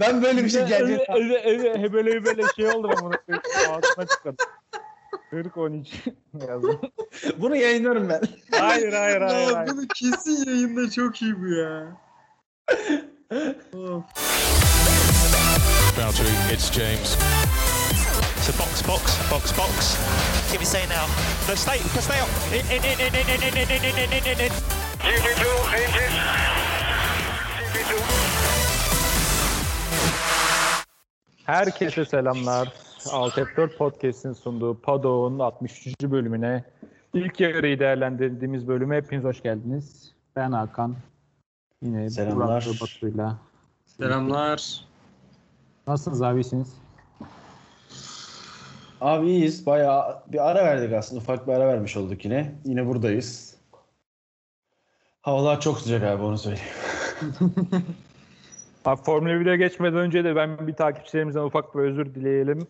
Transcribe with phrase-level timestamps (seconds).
[0.00, 3.38] Ben böyle bir şey geleceğini Öyle öyle böyle böyle şey oldu ama bunu
[3.70, 4.46] ağzına çıkardım.
[5.30, 5.88] 40 13
[6.48, 6.80] yazdım.
[7.36, 8.20] Bunu yayınlarım ben.
[8.50, 9.52] Hayır hayır hayır.
[9.52, 9.70] Hayır.
[9.70, 11.86] bunu kesin yayında çok iyi bu ya.
[13.72, 14.04] Of.
[15.98, 17.16] Boundary, it's James.
[18.42, 19.96] So box, box, box, box.
[20.50, 21.06] Give me say now.
[21.54, 21.78] Stay
[22.20, 22.28] up.
[22.52, 24.40] In, in, in, in, in, in, in, in, in, in, in,
[28.10, 28.21] in.
[31.46, 32.72] Herkese selamlar.
[33.12, 35.86] Alt F4 Podcast'in sunduğu Pado'nun 63.
[36.02, 36.64] bölümüne
[37.14, 40.12] ilk yarıyı değerlendirdiğimiz bölüme hepiniz hoş geldiniz.
[40.36, 40.96] Ben Hakan.
[41.82, 42.64] Yine Selamlar.
[42.66, 43.38] Burak Batu'yla.
[43.86, 44.84] Selamlar.
[45.86, 46.74] Nasılsınız abi iyisiniz?
[49.00, 49.66] Abi iyiyiz.
[49.66, 51.20] Bayağı bir ara verdik aslında.
[51.20, 52.54] Ufak bir ara vermiş olduk yine.
[52.64, 53.56] Yine buradayız.
[55.22, 56.66] Havalar çok sıcak abi onu söyleyeyim.
[58.84, 62.66] Abi Formula 1'e geçmeden önce de ben bir takipçilerimizden ufak bir özür dileyelim.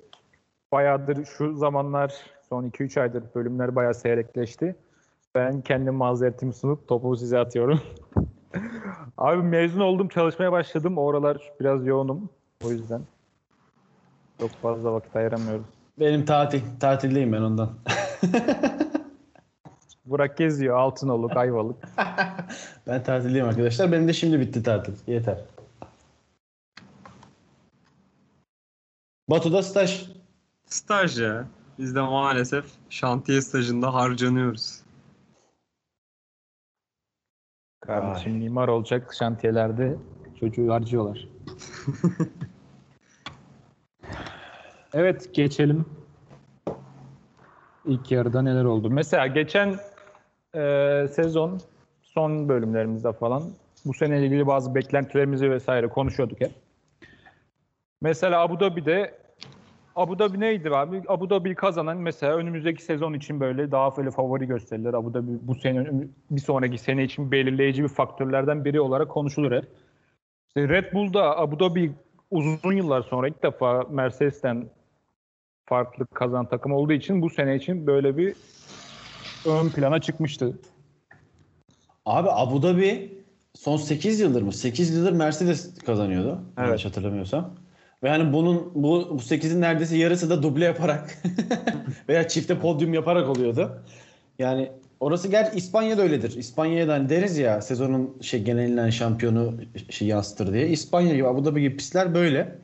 [0.73, 2.13] Bayağıdır şu zamanlar
[2.49, 4.77] son 2-3 aydır bölümler bayağı seyrekleşti.
[5.35, 7.81] Ben kendim mazeretimi sunup topu size atıyorum.
[9.19, 10.99] Abi mezun oldum, çalışmaya başladım.
[10.99, 12.31] O aralar biraz yoğunum.
[12.65, 13.03] O yüzden
[14.41, 15.67] çok fazla vakit ayıramıyorum.
[16.01, 16.61] Benim tatil.
[16.81, 17.71] Tatildeyim ben ondan.
[20.07, 21.77] Burak geziyor, Altınoluk, Ayvalık.
[22.87, 23.93] ben tatildeyim arkadaşlar.
[23.93, 24.93] Benim de şimdi bitti tatil.
[25.07, 25.39] Yeter.
[29.33, 30.07] Batu'da staj.
[30.65, 31.47] Staj ya.
[31.79, 34.81] Biz de maalesef şantiye stajında harcanıyoruz.
[37.81, 39.97] Kardeşim mimar olacak şantiyelerde
[40.41, 41.29] çocuğu harcıyorlar.
[44.95, 45.87] evet geçelim.
[47.85, 48.91] İlk yarıda neler oldu?
[48.91, 49.77] Mesela geçen
[50.55, 51.61] e, sezon
[52.03, 53.43] son bölümlerimizde falan
[53.85, 56.53] bu seneyle ilgili bazı beklentilerimizi vesaire konuşuyorduk hep.
[58.01, 59.22] Mesela Abu Dhabi'de
[59.97, 61.03] Abu Dhabi neydi abi?
[61.09, 64.95] Abu Dhabi'yi kazanan mesela önümüzdeki sezon için böyle daha böyle favori gösterilir.
[64.95, 65.87] Abu Dhabi bu sene
[66.31, 69.65] bir sonraki sene için belirleyici bir faktörlerden biri olarak konuşulur hep.
[70.49, 71.93] İşte Red Bull'da Abu Dhabi
[72.31, 74.67] uzun yıllar sonra ilk defa Mercedes'ten
[75.67, 78.35] farklı kazanan takım olduğu için bu sene için böyle bir
[79.47, 80.59] ön plana çıkmıştı.
[82.07, 83.19] Abi Abu Dhabi
[83.55, 84.53] son 8 yıldır mı?
[84.53, 86.41] 8 yıldır Mercedes kazanıyordu.
[86.57, 86.67] Evet.
[86.67, 87.51] Yanlış hatırlamıyorsam.
[88.03, 91.23] Ve hani bunun bu, bu 8'in neredeyse yarısı da duble yaparak
[92.09, 93.83] veya çifte podyum yaparak oluyordu.
[94.39, 96.37] Yani orası gel İspanya'da öyledir.
[96.37, 99.55] İspanya'da hani deriz ya sezonun şey genelinden şampiyonu
[99.91, 100.69] şey yansıtır diye.
[100.69, 102.59] İspanya gibi Abu Dhabi gibi pistler böyle.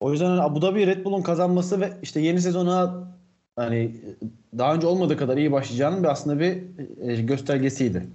[0.00, 3.08] O yüzden hani Abu Dhabi Red Bull'un kazanması ve işte yeni sezona
[3.56, 3.96] hani
[4.58, 6.62] daha önce olmadığı kadar iyi başlayacağının bir aslında bir
[7.00, 8.06] e, göstergesiydi.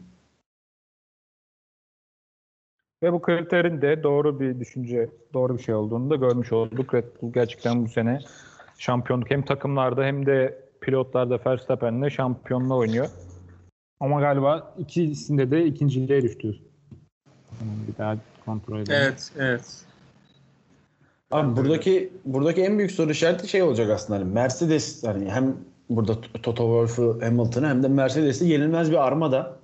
[3.04, 6.94] Ve bu kriterin de doğru bir düşünce, doğru bir şey olduğunu da görmüş olduk.
[6.94, 8.20] Red Bull gerçekten bu sene
[8.78, 13.10] şampiyonluk hem takımlarda hem de pilotlarda Verstappen'le şampiyonluğa oynuyor.
[14.00, 16.56] Ama galiba ikisinde de ikinciliğe düştü.
[17.62, 19.02] Bir daha kontrol edelim.
[19.02, 19.86] Evet, evet.
[21.32, 25.56] Abi buradaki buradaki en büyük soru işareti şey olacak aslında hani Mercedes hani hem
[25.90, 29.60] burada Toto Wolff'u Hamilton'ı hem de Mercedes'i yenilmez bir armada.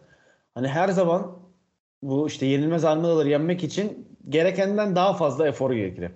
[0.56, 1.39] Hani her zaman
[2.02, 6.16] bu işte yenilmez armadaları yenmek için gerekenden daha fazla efor gerekir hep.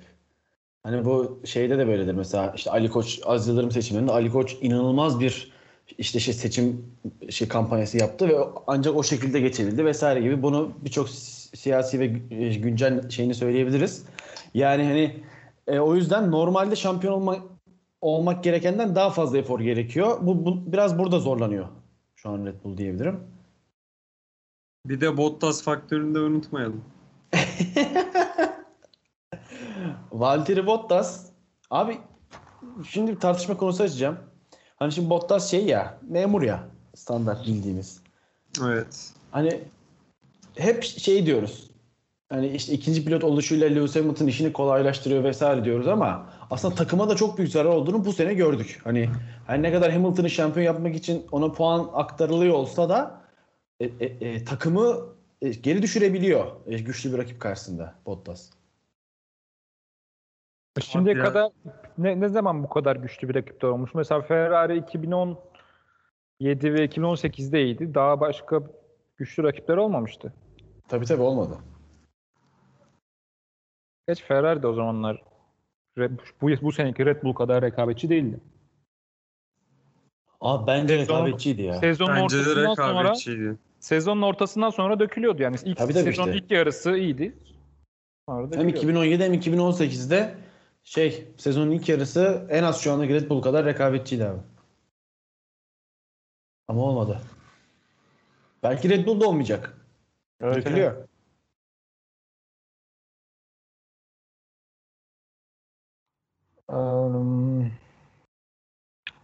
[0.84, 5.20] Hani bu şeyde de böyledir mesela işte Ali Koç Aziz Yıldırım seçimlerinde Ali Koç inanılmaz
[5.20, 5.52] bir
[5.98, 6.86] işte şey seçim
[7.30, 8.36] şey kampanyası yaptı ve
[8.68, 14.06] ancak o şekilde geçirildi vesaire gibi bunu birçok si- siyasi ve gü- güncel şeyini söyleyebiliriz.
[14.54, 15.24] Yani hani
[15.68, 17.42] e, o yüzden normalde şampiyon olmak
[18.02, 20.18] olmak gerekenden daha fazla efor gerekiyor.
[20.22, 21.68] Bu, bu biraz burada zorlanıyor
[22.16, 23.20] şu an Red Bull diyebilirim.
[24.86, 26.84] Bir de Bottas faktörünü de unutmayalım.
[30.12, 31.26] Valtteri Bottas
[31.70, 31.98] abi
[32.88, 34.18] şimdi bir tartışma konusu açacağım.
[34.76, 38.02] Hani şimdi Bottas şey ya memur ya standart bildiğimiz.
[38.64, 39.14] Evet.
[39.32, 39.64] Hani
[40.56, 41.70] hep şey diyoruz.
[42.30, 47.16] Hani işte ikinci pilot oluşuyla Lewis Hamilton işini kolaylaştırıyor vesaire diyoruz ama aslında takıma da
[47.16, 48.82] çok büyük zarar olduğunu bu sene gördük.
[48.84, 49.10] Hani
[49.48, 53.23] her ne kadar Hamilton'ı şampiyon yapmak için ona puan aktarılıyor olsa da
[53.80, 58.50] e, e, e, takımı e, geri düşürebiliyor e, güçlü bir rakip karşısında Bottas.
[60.82, 61.52] Şimdiye Abi ya- kadar
[61.98, 63.96] ne, ne zaman bu kadar güçlü bir rakipler olmuş?
[63.96, 65.38] Mesela Ferrari 2017
[66.74, 67.94] ve 2018'de iyiydi.
[67.94, 68.64] Daha başka
[69.18, 70.34] güçlü rakipler olmamıştı.
[70.88, 71.58] Tabii tabii olmadı.
[74.08, 75.24] Geç Ferrari de o zamanlar
[76.42, 78.40] bu, bu seneki Red Bull kadar rekabetçi değildi.
[80.44, 81.74] Abi bence Sezon- rekabetçiydi ya.
[81.74, 83.58] Sezonun Bence de ortasından sonra rekabetçiydi.
[83.80, 85.56] sezonun ortasından sonra dökülüyordu yani.
[85.66, 86.44] İlk Tabii tabii sezonun işte.
[86.44, 87.38] ilk yarısı iyiydi.
[88.30, 88.68] Hem giriyor.
[88.68, 90.36] 2017 hem 2018'de
[90.84, 94.40] şey sezonun ilk yarısı en az şu anda Red Bull kadar rekabetçiydi abi.
[96.68, 97.22] Ama olmadı.
[98.64, 99.78] Belki Red Bull da olmayacak.
[100.42, 100.66] Evet, evet.
[100.66, 101.08] Dökülüyor.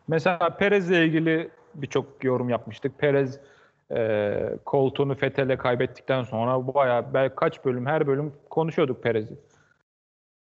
[0.10, 3.00] Mesela Perez'le ilgili birçok yorum yapmıştık.
[3.00, 3.40] Perez
[3.92, 9.34] eee koltuğunu Fethel'e kaybettikten sonra bayağı belki kaç bölüm her bölüm konuşuyorduk Perez'i.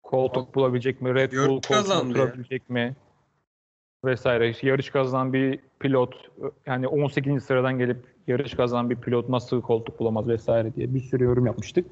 [0.02, 1.14] Koltuk bulabilecek mi?
[1.14, 2.00] Red Bull ya.
[2.00, 2.96] oturabilecek mi?
[4.04, 4.52] Vesaire.
[4.62, 6.30] Yarış kazanan bir pilot
[6.66, 7.44] yani 18.
[7.44, 11.86] sıradan gelip yarış kazanan bir pilot nasıl koltuk bulamaz vesaire diye bir sürü yorum yapmıştık.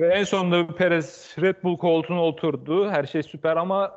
[0.00, 2.90] Ve en sonunda Perez Red Bull koltuğuna oturdu.
[2.90, 3.92] Her şey süper ama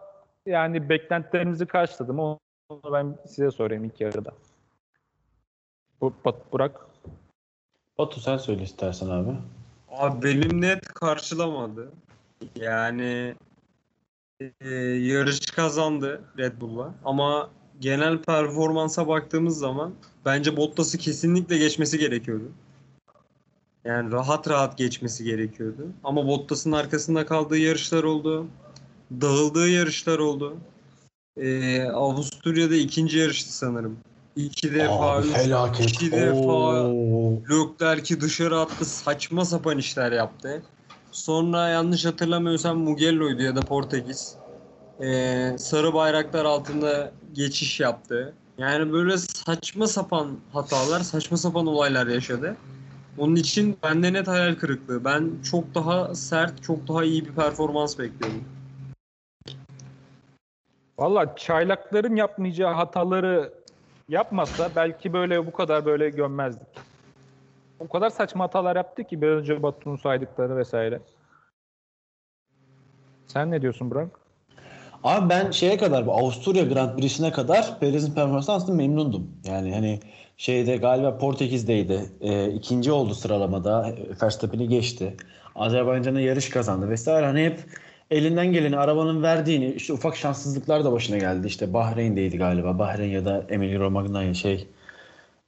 [0.46, 2.38] yani beklentilerimizi karşıladı mı?
[2.70, 4.32] Onu ben size sorayım ilk yarıda.
[6.02, 6.86] Bu Bat- Burak.
[7.98, 9.32] Batu sen söyle istersen abi.
[9.92, 11.92] Abi benim net karşılamadı.
[12.56, 13.36] Yani
[14.62, 17.50] e, yarış kazandı Red Bull'la ama
[17.80, 19.94] genel performansa baktığımız zaman
[20.26, 22.52] bence Bottas'ı kesinlikle geçmesi gerekiyordu.
[23.86, 25.88] Yani rahat rahat geçmesi gerekiyordu.
[26.04, 28.48] Ama Bottas'ın arkasında kaldığı yarışlar oldu.
[29.12, 30.58] Dağıldığı yarışlar oldu.
[31.42, 33.98] E, Avusturya'da ikinci yarıştı sanırım.
[34.36, 36.88] İki defa, Abi üç, iki defa.
[37.50, 38.86] Leclerc'i dışarı attı.
[38.86, 40.62] Saçma sapan işler yaptı.
[41.12, 44.36] Sonra yanlış hatırlamıyorsam Mugello'ydu ya da Portekiz.
[45.02, 48.34] Ee, sarı bayraklar altında geçiş yaptı.
[48.58, 52.58] Yani böyle saçma sapan hatalar, saçma sapan olaylar yaşadı.
[53.18, 55.06] Onun için bende net hayal kırıklığı.
[55.06, 58.44] Ben çok daha sert, çok daha iyi bir performans bekliyordum.
[61.00, 63.54] Valla çaylakların yapmayacağı hataları
[64.10, 66.68] yapmasa belki böyle bu kadar böyle gömmezdik.
[67.80, 71.00] O kadar saçma hatalar yaptı ki biraz önce Batu'nun saydıkları vesaire.
[73.28, 74.10] Sen ne diyorsun Burak?
[75.04, 79.32] Abi ben şeye kadar bu Avusturya Grand Prix'sine kadar Perez'in performansından aslında memnundum.
[79.46, 80.00] Yani hani
[80.38, 82.06] şeyde galiba Portekiz'deydi.
[82.22, 83.96] E, ikinci oldu sıralamada.
[84.22, 85.18] Verstappen'i geçti.
[85.56, 87.26] Azerbaycan'da yarış kazandı vesaire.
[87.26, 87.60] Hani hep
[88.12, 91.48] elinden geleni arabanın verdiğini işte ufak şanssızlıklar da başına geldi.
[91.48, 92.80] İşte Bahreyn'deydi galiba.
[92.80, 94.68] Bahreyn ya da Emilia Romagna şey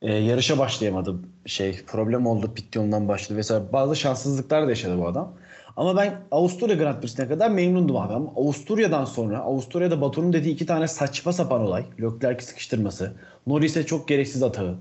[0.01, 1.15] e, yarışa başlayamadı
[1.45, 5.33] şey problem oldu pit yolundan başladı vesaire bazı şanssızlıklar da yaşadı bu adam.
[5.77, 8.13] Ama ben Avusturya Grand Prix'sine kadar memnundum abi.
[8.13, 11.85] Ama Avusturya'dan sonra Avusturya'da Batu'nun dediği iki tane saçma sapan olay.
[12.01, 13.13] Leclerc'i sıkıştırması.
[13.47, 14.79] Norris'e çok gereksiz atağı.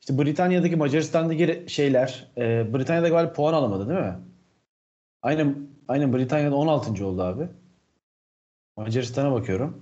[0.00, 2.26] İşte Britanya'daki Macaristan'daki şeyler.
[2.38, 4.14] E, Britanya'da galiba puan alamadı değil mi?
[5.22, 5.56] Aynen,
[5.88, 7.06] aynen Britanya'da 16.
[7.06, 7.48] oldu abi.
[8.76, 9.80] Macaristan'a bakıyorum.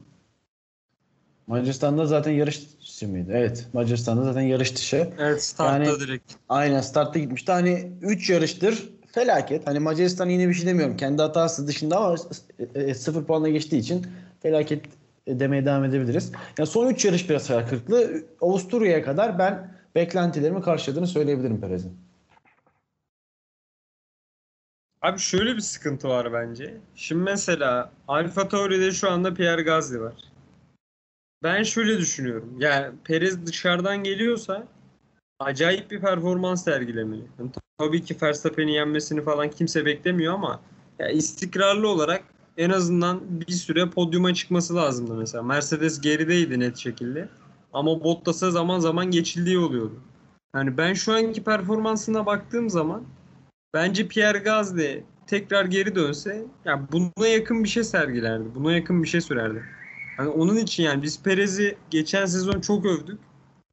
[1.46, 3.32] Macaristan'da zaten yarış dışı mıydı?
[3.34, 3.68] Evet.
[3.72, 5.10] Macaristan'da zaten yarış dışı.
[5.18, 6.32] Evet startta Yani- direkt.
[6.48, 7.52] Aynen startta gitmişti.
[7.52, 9.66] Hani 3 yarıştır felaket.
[9.66, 10.96] Hani Macaristan yine bir şey demiyorum.
[10.96, 12.16] Kendi hatası dışında ama
[12.94, 14.06] 0 puanla geçtiği için
[14.42, 14.84] felaket
[15.28, 16.32] demeye devam edebiliriz.
[16.58, 18.10] Ya son 3 yarış biraz hayal kırıklığı.
[18.40, 21.92] Avusturya'ya kadar ben beklentilerimi karşıladığını söyleyebilirim Perez'in.
[25.02, 26.76] Abi şöyle bir sıkıntı var bence.
[26.94, 30.14] Şimdi mesela Alfa Tauri'de şu anda Pierre Gasly var.
[31.42, 32.56] Ben şöyle düşünüyorum.
[32.58, 34.66] Yani Perez dışarıdan geliyorsa
[35.38, 37.24] acayip bir performans sergilemeli.
[37.38, 40.60] Yani tabii ki Verstappen'i yenmesini falan kimse beklemiyor ama
[40.98, 42.24] ya istikrarlı olarak
[42.56, 45.42] en azından bir süre podyuma çıkması lazımdı mesela.
[45.42, 47.28] Mercedes gerideydi net şekilde.
[47.72, 50.00] Ama Bottas'a zaman zaman geçildiği oluyordu.
[50.54, 53.04] Yani ben şu anki performansına baktığım zaman
[53.74, 58.54] Bence Pierre Gasly tekrar geri dönse ya buna yakın bir şey sergilerdi.
[58.54, 59.64] Buna yakın bir şey sürerdi.
[60.16, 63.18] Hani onun için yani biz Perez'i geçen sezon çok övdük.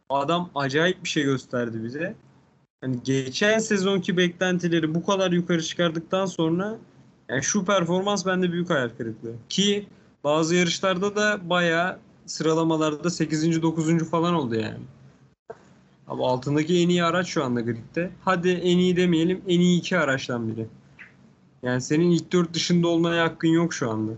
[0.09, 2.15] Adam acayip bir şey gösterdi bize.
[2.81, 6.77] Hani geçen sezonki beklentileri bu kadar yukarı çıkardıktan sonra
[7.29, 9.35] yani şu performans bende büyük hayal kırıklığı.
[9.49, 9.87] Ki
[10.23, 13.61] bazı yarışlarda da bayağı sıralamalarda 8.
[13.61, 14.09] 9.
[14.09, 14.83] falan oldu yani.
[16.07, 18.09] Abi altındaki en iyi araç şu anda gridde.
[18.21, 20.65] Hadi en iyi demeyelim en iyi iki araçtan biri.
[21.63, 24.11] Yani senin ilk dört dışında olmaya hakkın yok şu anda.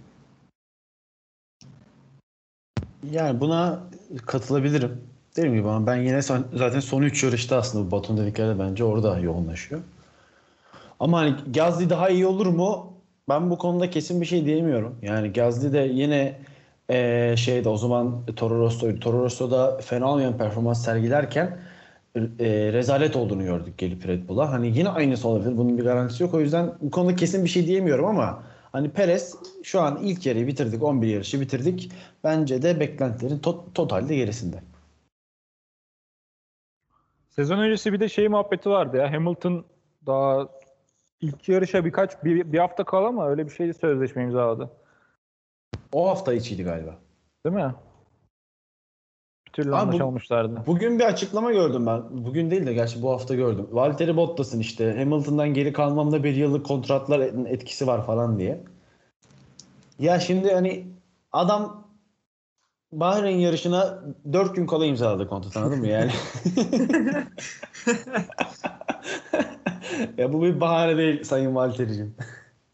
[3.11, 3.79] Yani buna
[4.25, 5.01] katılabilirim.
[5.35, 6.21] Dediğim gibi ama ben yine
[6.53, 9.81] zaten son 3 yarışta aslında Batu'nun dedikleri bence orada yoğunlaşıyor.
[10.99, 12.93] Ama hani Gazli daha iyi olur mu?
[13.29, 14.95] Ben bu konuda kesin bir şey diyemiyorum.
[15.01, 16.39] Yani Gazli de yine
[16.89, 18.99] eee şeyde o zaman Toro Rosso'ydu.
[18.99, 21.57] Toro Rosso'da fena olmayan performans sergilerken
[22.15, 24.51] eee, rezalet olduğunu gördük gelip Red Bull'a.
[24.51, 25.57] Hani yine aynısı olabilir.
[25.57, 26.33] Bunun bir garantisi yok.
[26.33, 30.47] O yüzden bu konuda kesin bir şey diyemiyorum ama hani Perez şu an ilk yarıyı
[30.47, 30.83] bitirdik.
[30.83, 31.91] 11 yarışı bitirdik.
[32.23, 34.63] Bence de beklentilerin to- totalde gerisinde.
[37.29, 39.13] Sezon öncesi bir de şey muhabbeti vardı ya.
[39.13, 39.65] Hamilton
[40.05, 40.47] daha
[41.21, 44.69] İlk yarışa birkaç bir, bir hafta kala mı öyle bir şeydi sözleşme imzaladı.
[45.91, 46.95] O hafta içiydi galiba.
[47.45, 47.75] Değil mi?
[49.49, 50.63] Bir türlü Abi bu- anlaşamamışlardı.
[50.67, 52.01] Bugün bir açıklama gördüm ben.
[52.11, 53.67] Bugün değil de gerçi bu hafta gördüm.
[53.71, 58.63] Valtteri Bottas'ın işte Hamilton'dan geri kalmamda bir yıllık kontratlar etkisi var falan diye.
[59.99, 60.87] Ya şimdi hani
[61.31, 61.87] adam
[62.91, 63.99] Bahreyn yarışına
[64.33, 66.11] 4 gün kala imzaladı kontrat anladın mı yani?
[70.17, 72.15] ya bu bir bahane değil Sayın Valtteri'cim.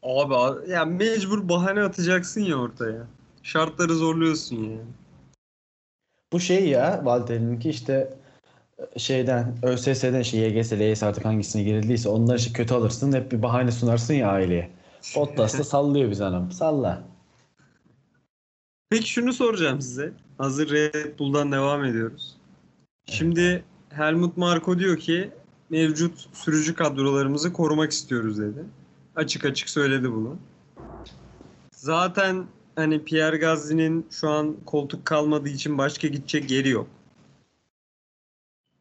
[0.03, 3.07] Abi ya mecbur bahane atacaksın ya ortaya.
[3.43, 4.79] Şartları zorluyorsun yani.
[6.33, 8.13] Bu şey ya Valtteri'ninki işte
[8.97, 13.71] şeyden ÖSS'den işte YGS, LYS artık hangisine girildiyse onları işte kötü alırsın hep bir bahane
[13.71, 14.71] sunarsın ya aileye.
[15.15, 16.51] Bottas da sallıyor biz hanım.
[16.51, 17.03] Salla.
[18.89, 20.13] Peki şunu soracağım size.
[20.37, 22.37] Hazır Red Bull'dan devam ediyoruz.
[23.05, 25.31] Şimdi Helmut Marko diyor ki
[25.69, 28.65] mevcut sürücü kadrolarımızı korumak istiyoruz dedi.
[29.15, 30.37] Açık açık söyledi bunu.
[31.71, 36.87] Zaten hani Pierre Gasly'nin şu an koltuk kalmadığı için başka gidecek yeri yok.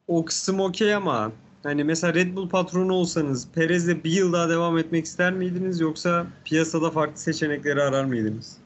[0.08, 1.32] O kısım okey ama
[1.62, 6.26] hani mesela Red Bull patronu olsanız Perez'le bir yıl daha devam etmek ister miydiniz yoksa
[6.44, 8.58] piyasada farklı seçenekleri arar mıydınız?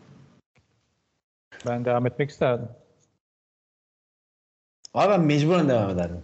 [1.67, 2.69] Ben devam etmek isterdim.
[4.95, 6.23] Abi ben mecburen devam ederdim.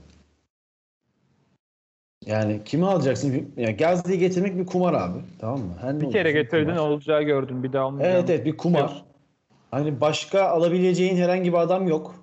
[2.26, 3.52] Yani kimi alacaksın?
[3.56, 5.18] Ya Gazli'yi getirmek bir kumar abi.
[5.38, 5.74] Tamam mı?
[5.80, 6.76] Her Bir kere getirdin kumar.
[6.88, 7.62] olacağı gördün.
[7.62, 8.14] Bir daha olmayacak.
[8.14, 9.04] Evet evet bir kumar.
[9.70, 12.14] Hani başka alabileceğin herhangi bir adam yok.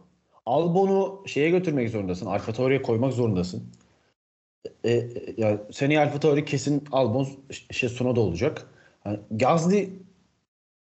[0.45, 2.25] Albon'u şeye götürmek zorundasın.
[2.25, 3.63] Alfa Tauri'ye koymak zorundasın.
[4.83, 7.27] E, e, ya seneye Alfa Tauri kesin Albon
[7.71, 8.65] şey Sunoda olacak.
[9.05, 9.89] Yani Gazli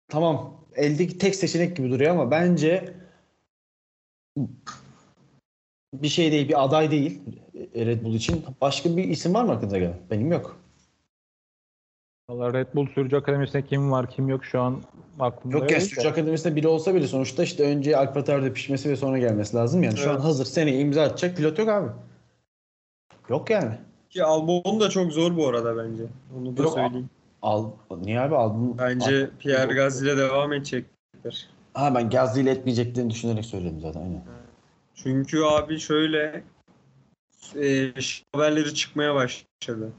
[0.08, 2.94] tamam eldeki tek seçenek gibi duruyor ama bence
[5.94, 7.22] bir şey değil, bir aday değil
[7.76, 8.46] Red Bull için.
[8.62, 9.98] Başka bir isim var mı aklınıza gelen?
[10.12, 10.60] Benim yok.
[12.30, 14.82] Valla Red Bull sürücü akademisinde kim var kim yok şu an
[15.20, 15.86] aklımda Yok ya değil de.
[15.86, 19.84] Sürücü Akademisi'nde biri olsa bile sonuçta işte önce Alfa Tauri'de pişmesi ve sonra gelmesi lazım.
[19.84, 20.24] Yani şu an Evet.
[20.26, 21.88] hazır seneye imza atacak pilot yok abi.
[23.30, 23.78] Yok yani.
[24.10, 26.04] Ki Albon da çok zor bu arada bence.
[26.38, 27.10] Onu da Yok, söyleyeyim.
[27.42, 28.78] Al, niye abi aldın?
[28.78, 31.50] Bence Al- Pierre Gasly ile devam edecektir.
[31.74, 34.02] Ha ben Gazli ile etmeyeceklerini düşünerek söyledim zaten.
[34.02, 34.22] Aynen.
[35.04, 36.44] Çünkü abi şöyle
[37.56, 37.94] e,
[38.34, 39.92] haberleri çıkmaya başladı.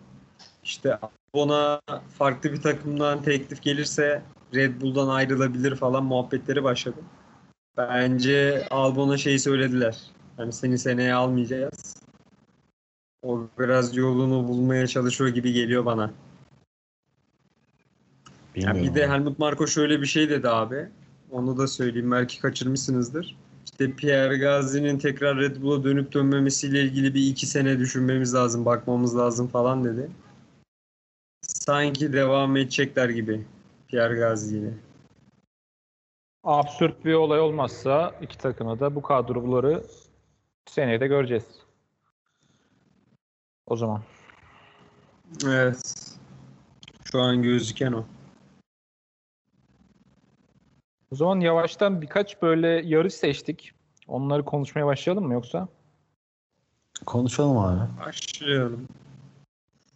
[0.64, 0.98] İşte
[1.34, 1.80] Albon'a
[2.18, 4.22] farklı bir takımdan teklif gelirse
[4.54, 7.00] Red Bull'dan ayrılabilir falan muhabbetleri başladı.
[7.76, 9.98] Bence Albon'a şey söylediler.
[10.36, 11.96] Hani seni seneye almayacağız.
[13.22, 16.02] O biraz yolunu bulmaya çalışıyor gibi geliyor bana.
[16.02, 16.10] Ya
[18.54, 18.82] Bilmiyorum.
[18.82, 19.08] bir de.
[19.08, 20.88] Helmut Marko şöyle bir şey dedi abi.
[21.30, 23.36] Onu da söyleyeyim belki kaçırmışsınızdır.
[23.70, 29.16] İşte Pierre Gasly'nin tekrar Red Bull'a dönüp dönmemesiyle ilgili bir iki sene düşünmemiz lazım, bakmamız
[29.16, 30.10] lazım falan dedi.
[31.42, 33.46] Sanki devam edecekler gibi
[33.88, 34.74] Pierre Gasly ile.
[36.44, 39.84] Absürt bir olay olmazsa iki takıma da bu kadroları
[40.66, 41.44] seneye de göreceğiz.
[43.66, 44.02] O zaman.
[45.46, 46.06] Evet.
[47.04, 48.04] Şu an gözüken o.
[51.12, 53.72] O zaman yavaştan birkaç böyle yarış seçtik.
[54.08, 55.68] Onları konuşmaya başlayalım mı yoksa?
[57.06, 57.80] Konuşalım abi.
[58.06, 58.88] Başlayalım.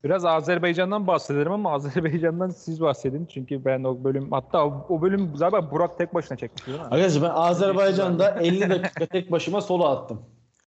[0.05, 3.27] Biraz Azerbaycan'dan bahsedelim ama Azerbaycan'dan siz bahsedin.
[3.27, 6.85] Çünkü ben o bölüm hatta o, o bölüm zaten Burak tek başına çekmiş değil mi?
[6.85, 10.23] Arkadaşlar ben Azerbaycan'da 50 dakika tek başıma solo attım.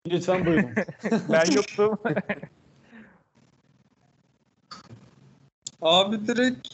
[0.07, 0.71] Lütfen buyurun.
[1.33, 1.99] ben yoktum.
[5.83, 6.69] Abi direkt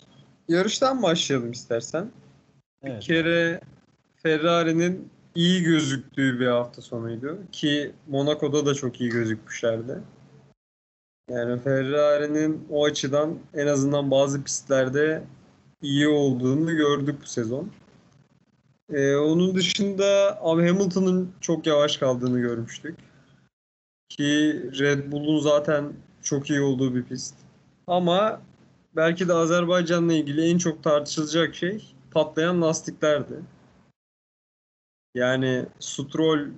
[0.48, 2.10] yarıştan başlayalım istersen.
[2.84, 3.02] Bir Evet.
[3.02, 3.60] kere
[4.16, 7.38] Ferrari'nin iyi gözüktüğü bir hafta sonuydu.
[7.52, 9.98] Ki Monaco'da da çok iyi gözükmüşlerdi.
[11.30, 15.24] Yani Ferrari'nin o açıdan en azından bazı pistlerde
[15.82, 17.70] iyi olduğunu gördük bu sezon.
[18.92, 22.98] Ee, onun dışında abi Hamilton'ın çok yavaş kaldığını görmüştük.
[24.08, 25.92] Ki Red Bull'un zaten
[26.22, 27.34] çok iyi olduğu bir pist.
[27.86, 28.40] Ama
[28.96, 33.34] belki de Azerbaycan'la ilgili en çok tartışılacak şey patlayan lastiklerdi.
[35.14, 36.48] Yani Stroll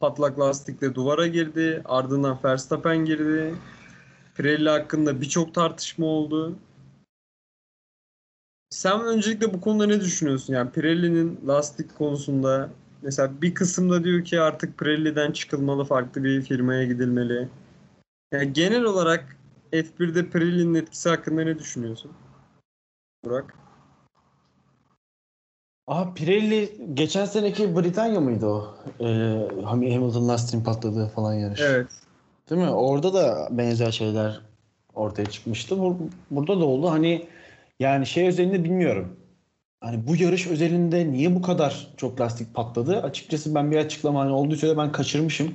[0.00, 1.82] patlak lastikle duvara girdi.
[1.84, 3.54] Ardından Verstappen girdi.
[4.36, 6.58] Pirelli hakkında birçok tartışma oldu.
[8.70, 10.54] Sen öncelikle bu konuda ne düşünüyorsun?
[10.54, 12.70] Yani Pirelli'nin lastik konusunda
[13.02, 17.48] mesela bir kısımda diyor ki artık Pirelli'den çıkılmalı, farklı bir firmaya gidilmeli.
[18.32, 19.36] Yani genel olarak
[19.72, 22.12] F1'de Pirelli'nin etkisi hakkında ne düşünüyorsun?
[23.24, 23.61] Burak.
[25.86, 28.74] Aha Pirelli geçen seneki Britanya mıydı o?
[29.00, 31.60] Ee, Hamilton lastiğin patladığı falan yarış.
[31.60, 31.86] Evet.
[32.50, 32.70] Değil mi?
[32.70, 34.40] Orada da benzer şeyler
[34.94, 35.74] ortaya çıkmıştı.
[35.74, 35.96] Bur-
[36.30, 36.90] burada da oldu.
[36.90, 37.26] Hani
[37.80, 39.16] yani şey özelinde bilmiyorum.
[39.80, 43.02] Hani bu yarış özelinde niye bu kadar çok lastik patladı?
[43.02, 45.54] Açıkçası ben bir açıklama hani olduysa da ben kaçırmışım.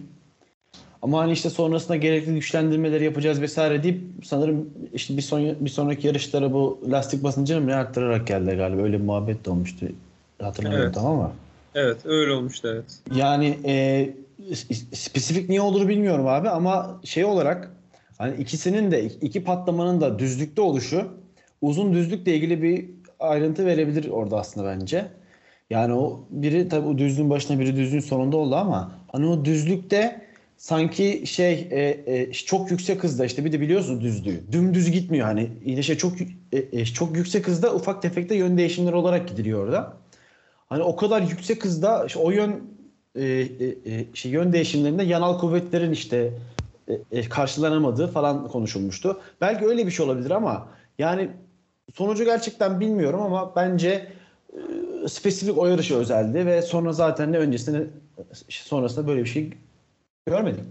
[1.01, 6.07] Ama hani işte sonrasında gerekli güçlendirmeleri yapacağız vesaire deyip sanırım işte bir son bir sonraki
[6.07, 8.81] yarışlara bu lastik basıncını mı arttırarak geldi galiba.
[8.81, 9.85] Öyle bir muhabbet de olmuştu.
[10.41, 10.95] Hatırlamıyorum Evet.
[10.95, 11.31] tam ama.
[11.75, 12.99] Evet öyle olmuştu evet.
[13.15, 14.09] Yani e,
[14.93, 17.71] spesifik niye olduğunu bilmiyorum abi ama şey olarak
[18.17, 21.07] hani ikisinin de iki patlamanın da düzlükte oluşu
[21.61, 22.85] uzun düzlükle ilgili bir
[23.19, 25.05] ayrıntı verebilir orada aslında bence.
[25.69, 30.21] Yani o biri tabii o düzlüğün başına biri düzlüğün sonunda oldu ama hani o düzlükte
[30.57, 34.41] sanki şey e, e, çok yüksek hızda işte bir de biliyorsunuz düzlüğü.
[34.51, 36.25] Dümdüz gitmiyor hani yine şey çok e,
[36.71, 39.93] e, çok yüksek hızda ufak tefek de yön değişimleri olarak gidiliyor orada.
[40.69, 42.63] Hani o kadar yüksek hızda işte o yön
[43.15, 46.33] e, e, e, şey yön değişimlerinde yanal kuvvetlerin işte
[46.87, 49.21] e, e, karşılanamadığı falan konuşulmuştu.
[49.41, 50.67] Belki öyle bir şey olabilir ama
[50.99, 51.29] yani
[51.93, 54.07] sonucu gerçekten bilmiyorum ama bence
[54.53, 57.87] e, spesifik o yarışa özeldi ve sonra zaten de öncesinde
[58.49, 59.53] sonrasında böyle bir şey
[60.25, 60.65] görmedim.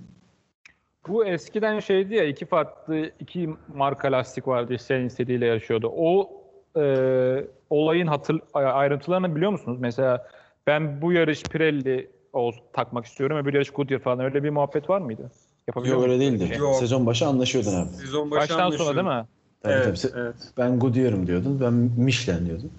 [1.09, 5.93] Bu eskiden şeydi ya iki farklı iki marka lastik vardı senin istediğiyle yarışıyordu.
[5.97, 6.36] O
[6.77, 9.79] e, olayın hatır, ayrıntılarını biliyor musunuz?
[9.81, 10.29] Mesela
[10.67, 15.01] ben bu yarış Pirelli o, takmak istiyorum öbür yarış Goodyear falan öyle bir muhabbet var
[15.01, 15.31] mıydı?
[15.69, 16.49] Yapabiliyor Yok öyle değildi.
[16.49, 16.57] Şey.
[16.57, 16.75] Yok.
[16.77, 17.89] Sezon başı anlaşıyordun abi.
[17.89, 19.27] Sezon başı Baştan sonra değil mi?
[19.63, 20.23] Tabii, evet, tabii.
[20.23, 20.35] Evet.
[20.59, 21.61] Ben Goodyear'ım diyordun.
[21.61, 21.73] Ben
[22.05, 22.71] Michelin diyordum.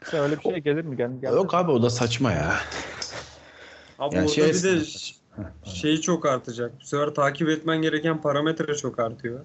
[0.00, 0.96] Mesela öyle bir şey gelir mi?
[0.96, 1.32] Gel, gel.
[1.32, 2.54] Yok abi o da saçma ya.
[3.98, 4.84] Abi Yani orada şey bir de açısından-
[5.64, 6.72] ş- şey çok artacak.
[6.80, 9.40] Bu sefer takip etmen gereken parametre çok artıyor.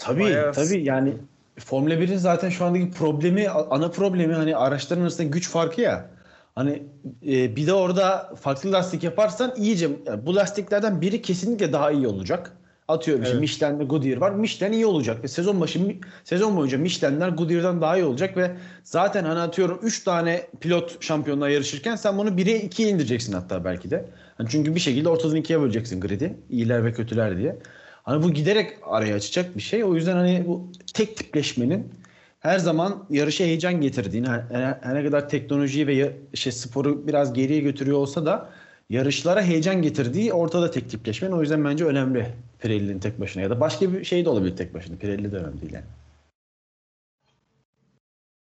[0.00, 1.14] Tabii Bayağı- tabii yani
[1.58, 6.06] Formula 1'in zaten şu andaki problemi ana problemi hani araçların arasında güç farkı ya.
[6.54, 6.82] Hani
[7.26, 12.06] e, bir de orada farklı lastik yaparsan iyice yani bu lastiklerden biri kesinlikle daha iyi
[12.06, 12.52] olacak.
[12.88, 13.40] Atıyorum Evet.
[13.40, 14.30] Michelin'de Goodyear var.
[14.30, 15.80] Michelin iyi olacak ve sezon başı
[16.24, 18.50] sezon boyunca Michelin'ler Goodyear'dan daha iyi olacak ve
[18.84, 23.90] zaten hani atıyorum 3 tane pilot şampiyonluğa yarışırken sen bunu 1'e 2'ye indireceksin hatta belki
[23.90, 24.04] de.
[24.38, 26.36] Hani çünkü bir şekilde ortadan ikiye böleceksin grid'i.
[26.50, 27.58] iyiler ve kötüler diye.
[28.02, 29.84] Hani bu giderek araya açacak bir şey.
[29.84, 31.92] O yüzden hani bu tek tipleşmenin
[32.40, 37.98] her zaman yarışa heyecan getirdiğini, her, ne kadar teknolojiyi ve şey sporu biraz geriye götürüyor
[37.98, 38.50] olsa da
[38.90, 41.32] yarışlara heyecan getirdiği ortada tek tipleşmenin.
[41.32, 42.26] O yüzden bence önemli
[42.58, 44.96] Pirelli'nin tek başına ya da başka bir şey de olabilir tek başına.
[44.96, 45.84] Pirelli de önemli değil yani.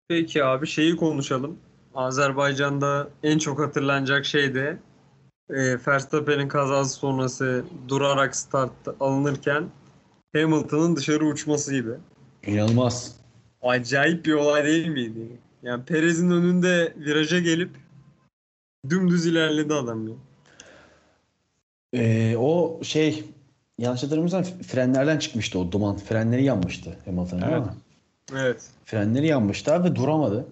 [0.08, 1.58] Peki abi şeyi konuşalım.
[1.94, 4.76] Azerbaycan'da en çok hatırlanacak şey de
[5.50, 9.64] e, Verstappen'in kazası sonrası durarak start alınırken
[10.36, 12.00] Hamilton'ın dışarı uçmasıydı.
[12.46, 13.16] İnanılmaz.
[13.62, 15.28] Acayip bir olay değil miydi?
[15.62, 17.70] Yani Perez'in önünde viraja gelip
[18.90, 20.14] dümdüz ilerledi adam ya.
[21.94, 23.24] Ee, o şey
[23.78, 25.96] yanlış hatırlamıyorsam frenlerden çıkmıştı o duman.
[25.96, 27.66] Frenleri yanmıştı Hamilton'ın değil Evet.
[27.66, 27.72] mi?
[28.36, 28.62] Evet.
[28.84, 30.46] Frenleri yanmıştı abi ve duramadı.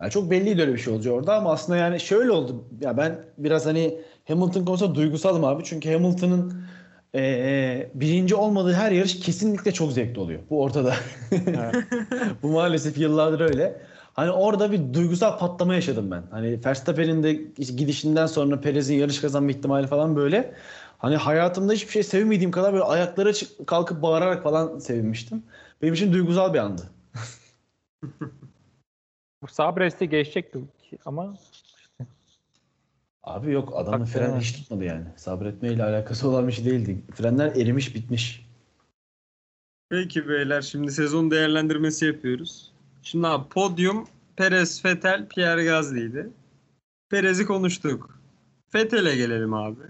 [0.00, 2.64] Yani çok belliydi öyle bir şey olacağı orada ama aslında yani şöyle oldu.
[2.80, 5.64] Ya ben biraz hani Hamilton konusunda duygusalım abi.
[5.64, 6.62] Çünkü Hamilton'ın
[7.14, 10.40] eee, birinci olmadığı her yarış kesinlikle çok zevkli oluyor.
[10.50, 10.94] Bu ortada.
[12.42, 13.82] Bu maalesef yıllardır öyle.
[14.12, 16.22] Hani orada bir duygusal patlama yaşadım ben.
[16.30, 17.32] Hani Verstappen'in de
[17.76, 20.54] gidişinden sonra Perez'in yarış kazanma ihtimali falan böyle.
[20.98, 25.42] Hani hayatımda hiçbir şey sevmediğim kadar böyle ayaklara çık- kalkıp bağırarak falan sevinmiştim.
[25.82, 26.82] Benim için duygusal bir andı.
[29.42, 30.58] Bu Sabrest'i geçecekti
[31.04, 31.34] ama
[33.28, 34.42] Abi yok adamın Bak, fren evet.
[34.42, 35.04] hiç tutmadı yani.
[35.16, 37.02] Sabretmeyle alakası olan bir şey değildi.
[37.14, 38.46] Frenler erimiş bitmiş.
[39.90, 42.72] Peki beyler şimdi sezon değerlendirmesi yapıyoruz.
[43.02, 46.30] Şimdi abi podyum Perez, Vettel, Pierre Gasly'ydi.
[47.10, 48.20] Perez'i konuştuk.
[48.74, 49.82] Vettel'e gelelim abi.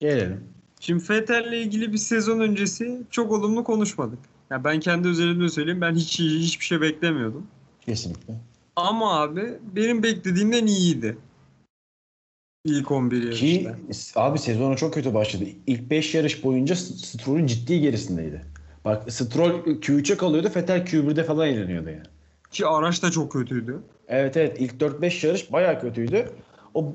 [0.00, 0.44] Gelelim.
[0.80, 4.18] Şimdi Vettel'le ilgili bir sezon öncesi çok olumlu konuşmadık.
[4.50, 7.46] Ya ben kendi özelimde söyleyeyim ben hiç hiçbir şey beklemiyordum.
[7.80, 8.34] Kesinlikle.
[8.76, 11.16] Ama abi benim beklediğimden iyiydi.
[12.66, 14.20] İlk 11 Ki yarışta.
[14.22, 15.44] abi sezona çok kötü başladı.
[15.66, 18.42] İlk 5 yarış boyunca Stroll'ün ciddi gerisindeydi.
[18.84, 20.50] Bak Stroll Q3'e kalıyordu.
[20.56, 22.02] Vettel Q1'de falan eğleniyordu yani.
[22.50, 23.78] Ki araç da çok kötüydü.
[24.08, 26.30] Evet evet ilk 4-5 yarış bayağı kötüydü.
[26.74, 26.92] O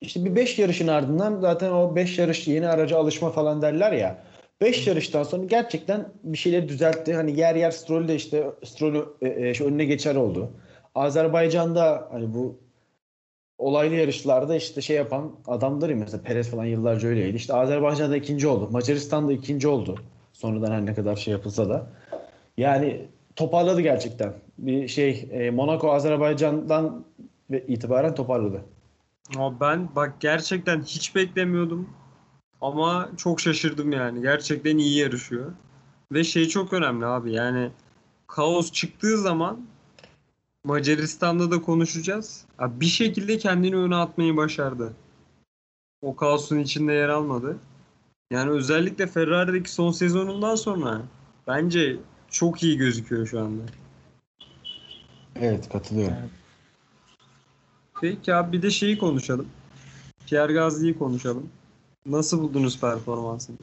[0.00, 4.22] işte bir 5 yarışın ardından zaten o 5 yarış yeni araca alışma falan derler ya.
[4.60, 7.14] 5 yarıştan sonra gerçekten bir şeyleri düzeltti.
[7.14, 10.50] Hani yer yer Stroll de işte Stroll'ü e, e, önüne geçer oldu.
[10.94, 12.65] Azerbaycan'da hani bu
[13.58, 17.36] olaylı yarışlarda işte şey yapan adamdır ya mesela Perez falan yıllarca öyleydi.
[17.36, 18.68] İşte Azerbaycan'da ikinci oldu.
[18.72, 19.96] Macaristan'da ikinci oldu.
[20.32, 21.90] Sonradan her ne kadar şey yapılsa da.
[22.56, 24.32] Yani toparladı gerçekten.
[24.58, 27.04] Bir şey e, Monaco Azerbaycan'dan
[27.50, 28.64] itibaren toparladı.
[29.36, 31.90] Ama ben bak gerçekten hiç beklemiyordum.
[32.60, 34.22] Ama çok şaşırdım yani.
[34.22, 35.52] Gerçekten iyi yarışıyor.
[36.12, 37.70] Ve şey çok önemli abi yani
[38.26, 39.60] kaos çıktığı zaman
[40.66, 42.44] Macaristan'da da konuşacağız.
[42.58, 44.92] Abi bir şekilde kendini öne atmayı başardı.
[46.02, 47.58] O kaosun içinde yer almadı.
[48.30, 51.02] Yani özellikle Ferrari'deki son sezonundan sonra
[51.46, 51.96] bence
[52.30, 53.62] çok iyi gözüküyor şu anda.
[55.36, 56.16] Evet katılıyorum.
[58.00, 59.48] Peki abi bir de şeyi konuşalım.
[60.26, 61.48] Pierre Gasly'yi konuşalım.
[62.06, 63.56] Nasıl buldunuz performansını?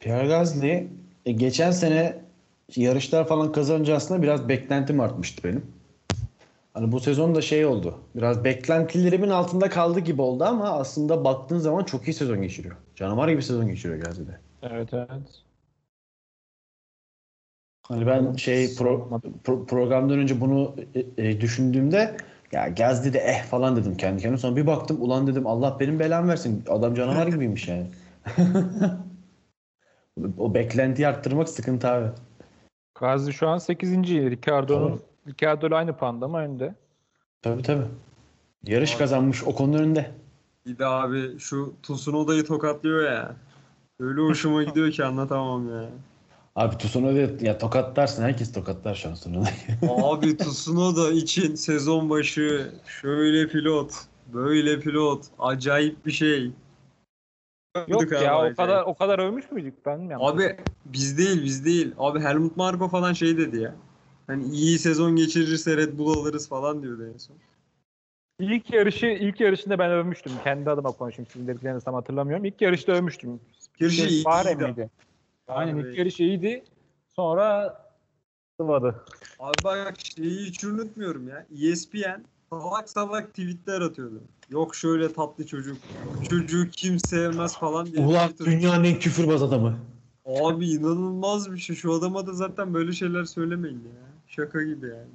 [0.00, 0.88] Pierre Gasly
[1.26, 2.27] e, geçen sene
[2.76, 5.66] yarışlar falan kazanınca aslında biraz beklentim artmıştı benim.
[6.74, 7.98] Hani bu sezon da şey oldu.
[8.14, 12.76] Biraz beklentilerimin altında kaldı gibi oldu ama aslında baktığın zaman çok iyi sezon geçiriyor.
[12.96, 14.40] Canavar gibi sezon geçiriyor Gasly'de.
[14.62, 15.42] Evet evet.
[17.82, 22.16] Hani ben şey pro- pro- programdan önce bunu e, e, düşündüğümde
[22.52, 24.38] ya Gasly de eh falan dedim kendi kendime.
[24.38, 26.64] Sonra bir baktım ulan dedim Allah benim belamı versin.
[26.68, 27.86] Adam canavar gibiymiş yani.
[30.38, 32.06] o beklentiyi arttırmak sıkıntı abi.
[33.00, 33.92] Gazi şu an 8.
[34.08, 36.74] Ricardo'nun Ricardo ile aynı panda ama önde.
[37.42, 37.86] Tabii tabii.
[38.64, 40.10] Yarış kazanmış o konunun önünde.
[40.66, 43.36] Bir de abi şu Tsunoda'yı tokatlıyor ya.
[44.00, 45.88] Öyle hoşuma gidiyor ki anlatamam ya.
[46.56, 48.22] Abi Tsunoda ya tokatlarsın.
[48.22, 49.92] Herkes tokatlar şu an Tsunoda'yı.
[50.02, 53.92] Abi Tsunoda için sezon başı şöyle pilot,
[54.32, 56.52] böyle pilot, acayip bir şey.
[57.88, 60.16] Yok ya o kadar o kadar övmüş müydük ben mi?
[60.18, 61.94] Abi biz değil biz değil.
[61.98, 63.74] Abi Helmut Marko falan şey dedi ya.
[64.26, 67.36] Hani iyi sezon geçirirse Red Bull alırız falan diyordu en son.
[68.40, 70.32] İlk yarışı ilk yarışında ben övmüştüm.
[70.44, 71.28] Kendi adıma konuşayım.
[71.32, 72.44] Sizin dediklerinizi tam hatırlamıyorum.
[72.44, 73.40] İlk yarışta övmüştüm.
[73.80, 74.24] Yarışı Şey, iyiydi.
[74.24, 74.90] Bahreyn miydi?
[75.48, 76.64] Aynen ilk yarış iyiydi.
[77.08, 77.78] Sonra
[78.60, 79.04] sıvadı.
[79.38, 81.46] Abi bak şeyi hiç unutmuyorum ya.
[81.62, 84.22] ESPN salak salak tweetler atıyordu.
[84.50, 85.76] Yok şöyle tatlı çocuk.
[86.30, 88.06] Çocuğu kim sevmez falan diye.
[88.06, 89.78] Ulan dünyanın en küfürbaz adamı.
[90.26, 91.76] Abi inanılmaz bir şey.
[91.76, 94.08] Şu adama da zaten böyle şeyler söylemeyin ya.
[94.26, 95.08] Şaka gibi yani.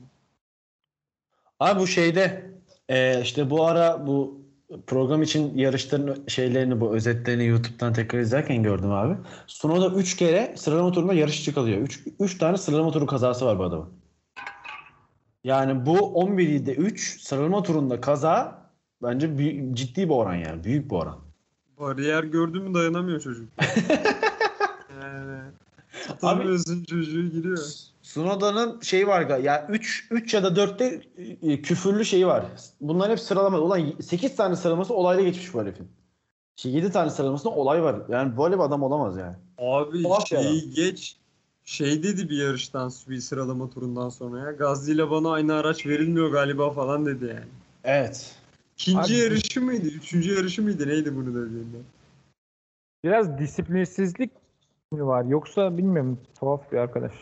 [1.60, 2.52] Abi bu şeyde
[2.90, 4.42] e, işte bu ara bu
[4.88, 9.18] program için yarışların şeylerini bu özetlerini YouTube'dan tekrar izlerken gördüm abi.
[9.48, 11.78] Sunoda 3 kere sıralama turunda yarışçı kalıyor.
[11.78, 14.03] 3 3 tane sıralama turu kazası var bu adamın.
[15.44, 18.64] Yani bu 11'de 3 sıralama turunda kaza
[19.04, 20.64] bence büyük- ciddi bir oran yani.
[20.64, 21.20] Büyük bir oran.
[21.80, 23.50] Bariyer gördü mü dayanamıyor çocuk.
[25.02, 25.42] yani
[26.08, 27.58] tutamıyorsun çocuğu giriyor.
[28.02, 31.02] Sunoda'nın şeyi var ya 3 3 ya da 4'te
[31.42, 32.46] e, küfürlü şeyi var.
[32.82, 33.60] Bunların hep sıralama.
[33.60, 35.88] Ulan 8 tane sıralaması olayla geçmiş bu herifin.
[36.56, 37.96] Şey, 7 tane sıralamasında olay var.
[38.10, 39.36] Yani böyle bir adam olamaz yani.
[39.58, 40.20] Abi ya.
[40.26, 41.18] şeyi geç.
[41.66, 44.52] Şey dedi bir yarıştan bir sıralama turundan sonra ya.
[44.52, 47.48] Gazli ile bana aynı araç verilmiyor galiba falan dedi yani.
[47.84, 48.36] Evet.
[48.78, 49.88] İkinci Abi- yarışı mıydı?
[49.88, 50.88] Üçüncü yarışı mıydı?
[50.88, 51.78] Neydi bunu dediğinde?
[53.04, 54.32] Biraz disiplinsizlik
[54.92, 55.26] mi var?
[55.26, 56.20] Yoksa bilmiyorum.
[56.40, 57.14] Tuhaf bir arkadaş.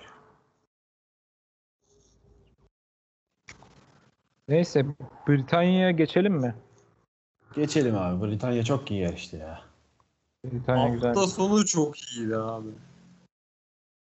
[4.47, 4.86] Neyse
[5.27, 6.56] Britanya'ya geçelim mi?
[7.56, 8.27] Geçelim abi.
[8.27, 9.62] Britanya çok iyi yarıştı ya.
[10.45, 11.08] Britanya güzel.
[11.08, 12.67] Hafta sonu çok iyiydi abi.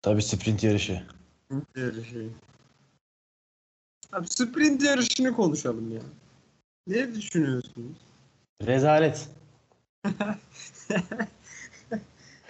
[0.05, 1.01] Tabii sprint yarışı.
[1.45, 2.27] Sprint yarışı.
[4.13, 6.01] Abi sprint yarışını konuşalım ya.
[6.87, 7.97] Ne düşünüyorsunuz?
[8.65, 9.29] Rezalet.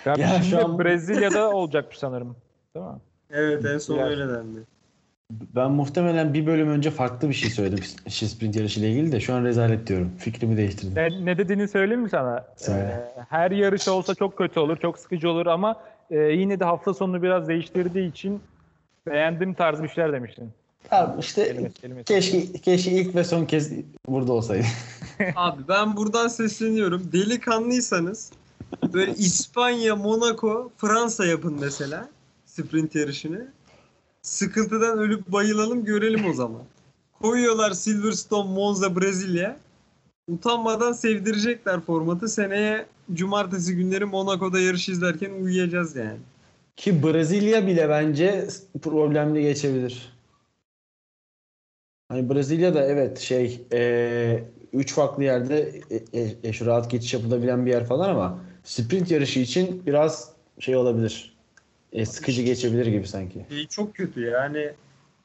[0.06, 2.36] Ya, Ya şimdi şu an- Brezilya'da olacakmış sanırım.
[2.76, 2.92] Değil mi?
[3.30, 4.10] Evet en son Biraz.
[4.10, 4.60] öyle dendi.
[5.32, 9.20] Ben muhtemelen bir bölüm önce farklı bir şey söyledim şey, sprint yarışı ile ilgili de
[9.20, 10.12] şu an rezalet diyorum.
[10.18, 10.96] Fikrimi değiştirdim.
[10.96, 12.46] Ne, ne dediğini söyleyeyim mi sana?
[12.58, 13.14] Söyle.
[13.18, 16.94] Ee, her yarış olsa çok kötü olur, çok sıkıcı olur ama e, yine de hafta
[16.94, 18.42] sonunu biraz değiştirdiği için
[19.08, 20.50] beğendiğim tarz bir şeyler demiştin.
[20.92, 22.06] Abi işte Kelimesi, kelimesi.
[22.06, 23.72] keşke keşke ilk ve son kez
[24.08, 24.66] burada olsaydı.
[25.36, 27.12] Abi ben buradan sesleniyorum.
[27.12, 28.32] Delikanlıysanız
[28.94, 32.10] böyle İspanya, Monaco, Fransa yapın mesela
[32.46, 33.48] sprint yarışını.
[34.22, 36.62] Sıkıntıdan ölüp bayılalım görelim o zaman.
[37.22, 39.58] Koyuyorlar Silverstone, Monza, Brezilya.
[40.28, 42.28] Utanmadan sevdirecekler formatı.
[42.30, 46.20] Seneye cumartesi günleri Monaco'da yarış izlerken uyuyacağız yani.
[46.76, 48.48] Ki Brezilya bile bence
[48.82, 50.16] problemli geçebilir.
[52.10, 57.14] Hani Brezilya da evet şey e, üç farklı yerde e, e, e, şu rahat geçiş
[57.14, 61.36] yapılabilen bir yer falan ama sprint yarışı için biraz şey olabilir.
[61.94, 63.46] E, sıkıcı geçebilir gibi sanki.
[63.50, 64.72] Şey çok kötü yani.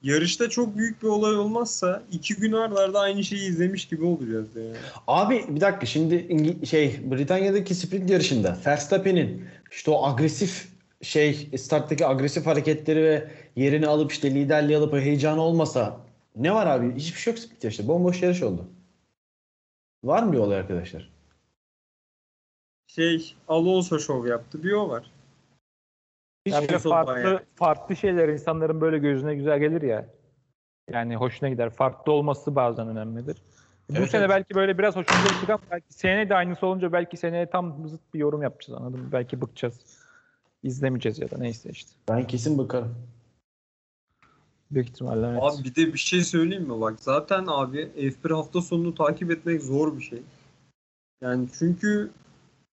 [0.02, 4.76] Yarışta çok büyük bir olay olmazsa iki gün ardarda aynı şeyi izlemiş gibi olacağız yani.
[5.06, 10.68] Abi bir dakika şimdi İngi- şey Britanya'daki sprint yarışında Verstappen'in işte o agresif
[11.02, 16.00] şey starttaki agresif hareketleri ve yerini alıp işte liderliği alıp o heyecanı olmasa
[16.36, 16.94] ne var abi?
[16.94, 17.88] Hiçbir şey yok sprint yarışta.
[17.88, 18.66] Bomboş yarış oldu.
[20.04, 21.10] Var mı bir olay arkadaşlar?
[22.86, 24.62] şey Alonso şov yaptı.
[24.62, 25.09] Bir o var.
[26.46, 30.06] Hiç Yani farklı, bayağı- farklı şeyler insanların böyle gözüne güzel gelir ya.
[30.90, 31.70] Yani hoşuna gider.
[31.70, 33.36] Farklı olması bazen önemlidir.
[33.90, 34.30] Bu Evet, sene evet.
[34.30, 38.00] belki böyle biraz hoşumuza gidecek ama belki seneye de aynısı olunca belki seneye tam zıt
[38.14, 39.08] bir yorum yapacağız anladın mı?
[39.12, 39.80] Belki bıkacağız.
[40.62, 41.90] İzlemeyeceğiz ya da neyse işte.
[42.08, 42.94] Ben kesin bakarım.
[44.70, 45.42] Büyük ihtimalle evet.
[45.42, 46.80] Abi bir de bir şey söyleyeyim mi?
[46.80, 50.22] Bak zaten abi F1 hafta sonunu takip etmek zor bir şey.
[51.20, 52.10] Yani çünkü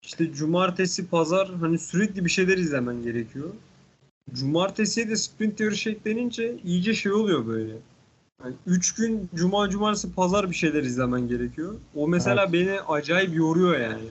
[0.01, 3.49] işte cumartesi, pazar hani sürekli bir şeyler izlemen gerekiyor.
[4.33, 7.73] Cumartesiye de sprint yarışı eklenince iyice şey oluyor böyle.
[8.43, 11.75] Yani 3 gün cuma, cumartesi, pazar bir şeyler izlemen gerekiyor.
[11.95, 12.53] O mesela Evet.
[12.53, 14.03] beni acayip yoruyor yani.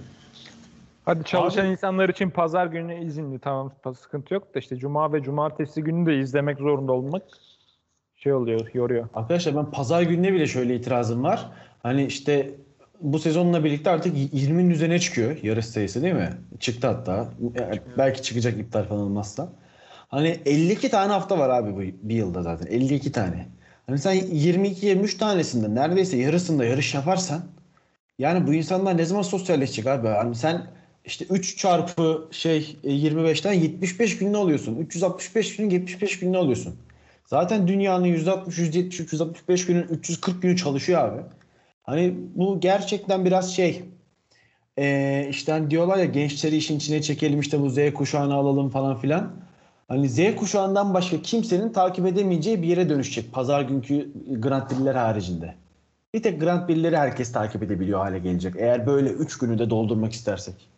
[1.04, 5.22] Hadi çalışan Abi- insanlar için pazar günü izinli tamam sıkıntı yok da işte cuma ve
[5.22, 7.22] cumartesi günü de izlemek zorunda olmak
[8.16, 9.08] şey oluyor, yoruyor.
[9.14, 11.50] Arkadaşlar ben pazar gününe bile şöyle itirazım var.
[11.82, 12.54] Hani işte
[13.00, 16.30] bu sezonla birlikte artık 20'nin üzerine çıkıyor yarış sayısı değil mi?
[16.60, 17.28] Çıktı hatta.
[17.60, 19.48] Yani belki çıkacak iptal falan olmazsa.
[20.08, 22.66] Hani 52 tane hafta var abi bu bir yılda zaten.
[22.66, 23.48] 52 tane.
[23.86, 27.42] Hani sen 22-23 tanesinde neredeyse yarısında yarış yaparsan
[28.18, 30.08] yani bu insanlar ne zaman sosyalleşecek abi?
[30.08, 30.66] Hani sen
[31.04, 34.76] işte 3 çarpı şey e, 25'ten 75 günde oluyorsun.
[34.76, 36.76] 365 günün 75 günde oluyorsun.
[37.26, 41.22] Zaten dünyanın %60, %70, 365 günün 340 günü çalışıyor abi.
[41.86, 43.84] Hani bu gerçekten biraz şey
[44.78, 48.96] eee işte hani diyorlar ya gençleri işin içine çekelim işte bu Z kuşağını alalım falan
[48.96, 49.32] filan.
[49.88, 54.08] Hani Z kuşağından başka kimsenin takip edemeyeceği bir yere dönüşecek pazar günkü
[54.40, 55.54] Grand Prix'ler haricinde.
[56.14, 58.54] Bir tek Grand Prix'leri herkes takip edebiliyor hale gelecek.
[58.58, 60.68] Eğer böyle 3 günü de doldurmak istersek.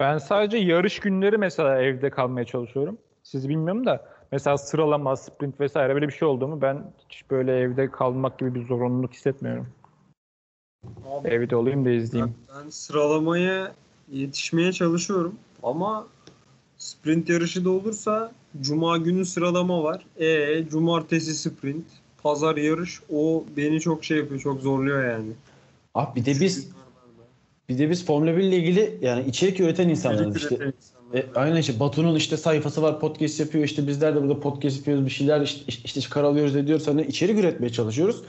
[0.00, 2.98] Ben sadece yarış günleri mesela evde kalmaya çalışıyorum.
[3.22, 7.58] Siz bilmiyorum da mesela sıralama, sprint vesaire böyle bir şey oldu mu ben hiç böyle
[7.58, 9.66] evde kalmak gibi bir zorunluluk hissetmiyorum.
[11.10, 12.34] Abi, Evde olayım da izleyeyim.
[12.48, 13.74] Ben, ben sıralamaya
[14.12, 16.06] yetişmeye çalışıyorum ama
[16.78, 20.06] sprint yarışı da olursa cuma günü sıralama var.
[20.16, 21.86] E cumartesi sprint,
[22.22, 25.32] pazar yarış o beni çok şey yapıyor, çok zorluyor yani.
[25.94, 26.70] Abi bir de biz
[27.68, 30.72] bir de biz Formula 1 ile ilgili yani içerik üreten insanlarız işte.
[31.14, 35.04] E, aynen işte Batu'nun işte sayfası var podcast yapıyor işte bizler de burada podcast yapıyoruz
[35.04, 38.22] bir şeyler işte, işte karalıyoruz ediyoruz hani içerik üretmeye çalışıyoruz.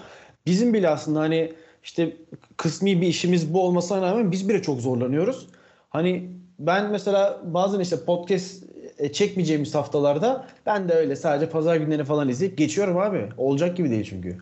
[0.45, 2.17] Bizim bile aslında hani işte
[2.57, 5.47] kısmi bir işimiz bu olmasına rağmen biz bile çok zorlanıyoruz.
[5.89, 8.63] Hani ben mesela bazen işte podcast
[8.97, 13.29] e, çekmeyeceğimiz haftalarda ben de öyle sadece pazar günleri falan izleyip geçiyorum abi.
[13.37, 14.37] Olacak gibi değil çünkü.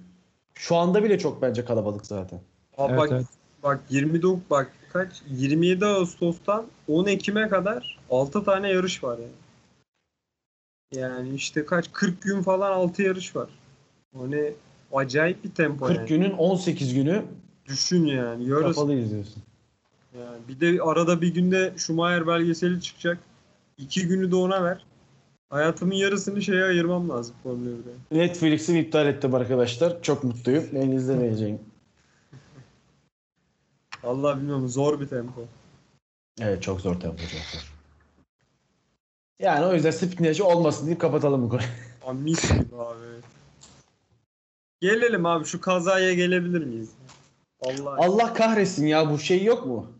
[0.53, 2.39] Şu anda bile çok bence kalabalık zaten.
[2.77, 3.25] Abi Evet, bak, evet.
[3.65, 9.32] Bak 29 bak kaç 27 Ağustos'tan 10 Ekim'e kadar 6 tane yarış var yani.
[10.93, 13.49] Yani işte kaç 40 gün falan 6 yarış var.
[14.17, 14.54] Hani
[14.93, 16.08] acayip bir tempo 40 yani.
[16.08, 17.23] günün 18 günü
[17.67, 18.73] Düşün yani yarısı.
[18.73, 19.43] kapalı izliyorsun.
[20.19, 23.17] Yani bir de arada bir günde Schumacher belgeseli çıkacak.
[23.78, 24.86] İki günü de ona ver.
[25.49, 28.17] Hayatımın yarısını şeye ayırmam lazım Formula 1'e.
[28.19, 30.01] Netflix'i iptal ettim arkadaşlar.
[30.01, 30.63] Çok mutluyum.
[30.73, 31.60] Ben izlemeyeceğim.
[34.05, 35.41] Allah bilmiyorum zor bir tempo.
[36.41, 37.73] Evet çok zor tempo çok zor.
[39.39, 41.67] Yani o yüzden spinacı olmasın deyip kapatalım bu konuyu.
[42.05, 43.05] Abi mis gibi abi.
[44.81, 46.89] Gelelim abi şu kazaya gelebilir miyiz?
[47.61, 47.95] Allah.
[47.97, 49.91] Allah kahretsin ya bu şey yok mu?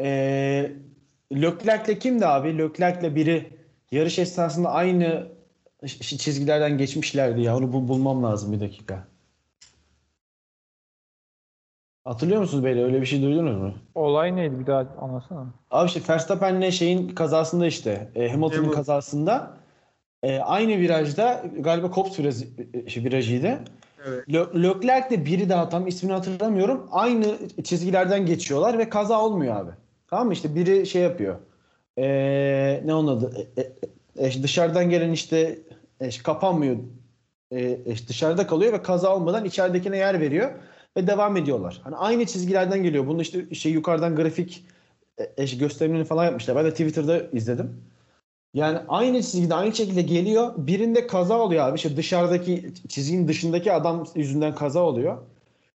[0.00, 0.72] Ee,
[1.32, 2.58] Leclerc'le kimdi abi?
[2.58, 3.58] Leclerc'le biri
[3.90, 5.28] yarış esnasında aynı
[6.00, 7.56] çizgilerden geçmişlerdi ya.
[7.56, 9.08] Onu bu- bulmam lazım bir dakika.
[12.08, 13.74] Hatırlıyor musunuz böyle öyle bir şey duydunuz mu?
[13.94, 15.46] Olay neydi bir daha anlatsana.
[15.70, 18.74] Abi işte Verstappen'le şeyin kazasında işte e, Hamilton'ın Hamilton.
[18.76, 19.56] kazasında
[20.22, 22.44] e, aynı virajda galiba Copse virajı,
[22.74, 23.58] e, virajıydı.
[24.06, 24.32] Evet.
[24.32, 26.88] Le- Leclerc'le biri daha tam ismini hatırlamıyorum.
[26.90, 27.24] Aynı
[27.64, 29.70] çizgilerden geçiyorlar ve kaza olmuyor abi.
[30.10, 30.32] Tamam mı?
[30.32, 31.36] İşte biri şey yapıyor.
[31.98, 33.46] Ee, ne onun adı?
[33.56, 33.62] E,
[34.22, 35.58] e, e, dışarıdan gelen işte
[36.00, 36.76] e, kapanmıyor.
[37.50, 40.50] E, e, dışarıda kalıyor ve kaza olmadan içeridekine yer veriyor
[40.98, 41.80] ve devam ediyorlar.
[41.84, 43.06] Hani aynı çizgilerden geliyor.
[43.06, 44.64] Bunu işte şey yukarıdan grafik
[45.36, 46.56] e, gösterimini falan yapmışlar.
[46.56, 47.82] Ben de Twitter'da izledim.
[48.54, 50.52] Yani aynı çizgide aynı şekilde geliyor.
[50.56, 51.76] Birinde kaza oluyor abi.
[51.76, 55.18] İşte dışarıdaki çizginin dışındaki adam yüzünden kaza oluyor.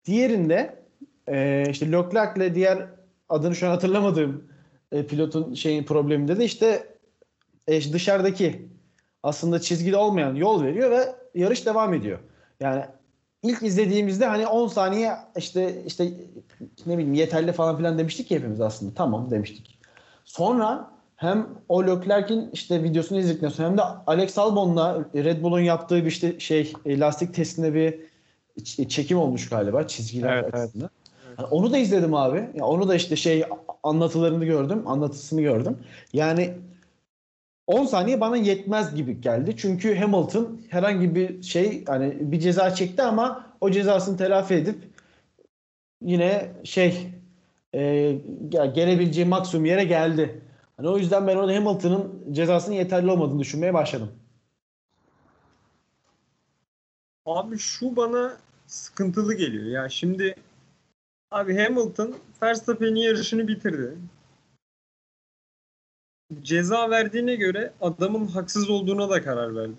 [0.04, 0.76] Diğerinde
[1.28, 2.86] e, işte Leclerc'le diğer
[3.28, 4.44] adını şu an hatırlamadığım
[4.92, 6.86] e, pilotun şeyin probleminde de işte
[7.68, 8.68] e, dışarıdaki
[9.22, 12.18] aslında çizgide olmayan yol veriyor ve yarış devam ediyor.
[12.60, 12.84] Yani
[13.42, 16.04] ilk izlediğimizde hani 10 saniye işte işte
[16.86, 18.94] ne bileyim yeterli falan filan demiştik ya hepimiz aslında.
[18.94, 19.78] Tamam demiştik.
[20.24, 25.96] Sonra hem o Leclerc'in işte videosunu izledikten sonra hem de Alex Albon'la Red Bull'un yaptığı
[25.96, 28.08] bir işte şey e, lastik testinde bir
[28.88, 30.54] çekim olmuş galiba çizgiler Evet, evet.
[30.54, 30.90] açısından.
[31.38, 32.50] Yani onu da izledim abi.
[32.54, 33.44] Ya onu da işte şey
[33.82, 35.78] anlatılarını gördüm, anlatısını gördüm.
[36.12, 36.54] Yani
[37.68, 39.56] 10 saniye bana yetmez gibi geldi.
[39.56, 44.78] Çünkü Hamilton herhangi bir şey hani bir ceza çekti ama o cezasını telafi edip
[46.02, 47.08] yine şey
[47.74, 48.12] e,
[48.50, 50.40] gelebileceği maksimum yere geldi.
[50.76, 54.12] Hani o yüzden ben orada Hamilton'ın cezasının yeterli olmadığını düşünmeye başladım.
[57.26, 59.64] Abi şu bana sıkıntılı geliyor.
[59.64, 60.34] Ya şimdi
[61.30, 63.98] abi Hamilton Verstappen'in yarışını bitirdi.
[66.42, 69.72] Ceza verdiğine göre adamın haksız olduğuna da karar verdi.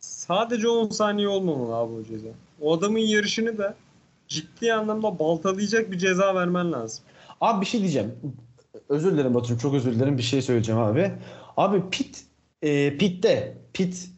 [0.00, 2.28] Sadece 10 saniye olmamalı abi o ceza.
[2.60, 3.74] O adamın yarışını da
[4.28, 7.04] ciddi anlamda baltalayacak bir ceza vermen lazım.
[7.40, 8.14] Abi bir şey diyeceğim.
[8.88, 11.12] Özür dilerim Batu'cum çok özür dilerim bir şey söyleyeceğim abi.
[11.56, 12.24] Abi pit
[12.62, 14.10] e, pitte pit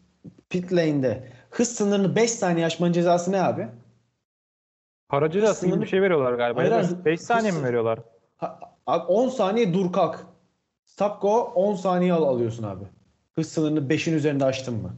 [0.50, 3.68] pit lane'de hız sınırını 5 saniye aşmanın cezası ne abi?
[5.08, 6.60] Para cezası gibi bir şey veriyorlar galiba.
[6.60, 7.04] Hayır, ya da hayır.
[7.04, 7.98] 5 saniye mi Hız- veriyorlar?
[8.36, 10.26] Ha, abi 10 saniye dur kalk.
[10.92, 12.84] Stop go 10 saniye al alıyorsun abi.
[13.32, 14.96] Hız sınırını 5'in üzerinde aştın mı?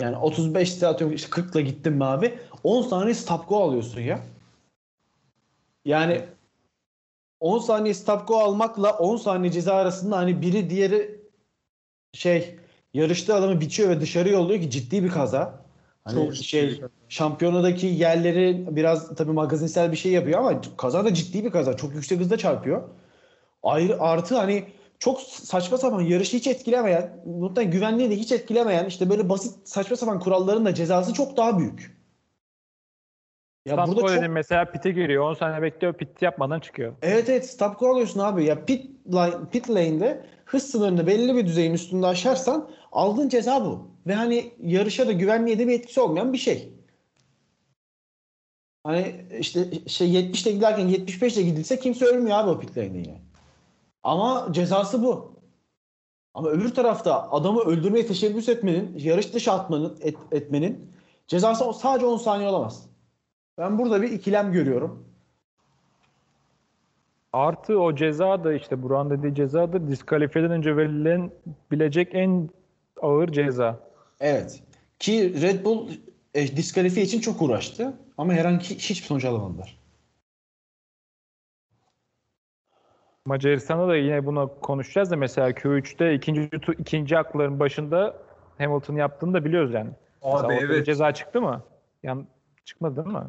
[0.00, 2.38] Yani 35 saat atıyorum işte 40'la gittin mi abi?
[2.64, 4.20] 10 saniye stop go alıyorsun ya.
[5.84, 6.24] Yani
[7.40, 11.20] 10 saniye stop go almakla 10 saniye ceza arasında hani biri diğeri
[12.12, 12.56] şey
[12.94, 15.64] yarıştığı adamı biçiyor ve dışarı yolluyor ki ciddi bir kaza.
[16.04, 16.92] Hani Çok ciddi şey kaza.
[17.08, 21.76] şampiyonadaki yerleri biraz tabii magazinsel bir şey yapıyor ama kaza da ciddi bir kaza.
[21.76, 22.88] Çok yüksek hızda çarpıyor.
[23.62, 29.10] Ayrı artı hani çok saçma sapan yarışı hiç etkilemeyen, muhtemelen güvenliği de hiç etkilemeyen işte
[29.10, 31.96] böyle basit saçma sapan kuralların da cezası çok daha büyük.
[33.66, 35.24] Ya Stop burada çok mesela pite giriyor.
[35.24, 35.94] 10 saniye bekliyor.
[35.94, 36.94] Pit yapmadan çıkıyor.
[37.02, 38.44] Evet evet stop go alıyorsun abi.
[38.44, 43.90] Ya pit line, pit lane'de hız sınırını belli bir düzeyin üstünde aşarsan aldığın ceza bu.
[44.06, 46.72] Ve hani yarışa da güvenliğe de bir etkisi olmayan bir şey.
[48.84, 53.25] Hani işte şey 70'te giderken 75'te gidilse kimse ölmüyor abi o pit lane'de yani.
[54.06, 55.32] Ama cezası bu.
[56.34, 60.90] Ama öbür tarafta adamı öldürmeye teşebbüs etmenin, yarış dışı atmanın, et- etmenin
[61.28, 62.86] cezası sadece 10 saniye olamaz.
[63.58, 65.04] Ben burada bir ikilem görüyorum.
[67.32, 71.30] Artı o ceza da işte Burak'ın dediği ceza da diskalifiyeden önce verilen
[71.70, 72.50] bilecek en
[73.02, 73.80] ağır ceza.
[74.20, 74.62] Evet.
[74.98, 75.88] Ki Red Bull
[76.34, 79.75] e, diskalifiye için çok uğraştı ama herhangi hiçbir sonuç alamadılar.
[83.26, 88.16] Macaristan'da da yine bunu konuşacağız da mesela Q3'te ikinci ikinci akların başında
[88.58, 89.90] Hamilton yaptığını da biliyoruz yani.
[90.24, 90.86] Mesela Abi bir evet.
[90.86, 91.62] Ceza çıktı mı?
[92.02, 92.24] Yani
[92.64, 93.22] çıkmadı değil mi?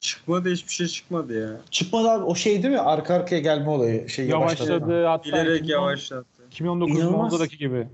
[0.00, 1.50] Çıkmadı hiçbir şey çıkmadı ya.
[1.70, 2.80] Çıkmadı abi o şey değil mi?
[2.80, 4.08] Arka arkaya gelme olayı.
[4.08, 4.70] Şey yavaşladı.
[4.70, 6.42] Yavaşladı hatta Bilerek 2010 yavaşlattı.
[6.46, 7.20] 2019 İnanılmaz.
[7.20, 7.88] Monza'daki gibi.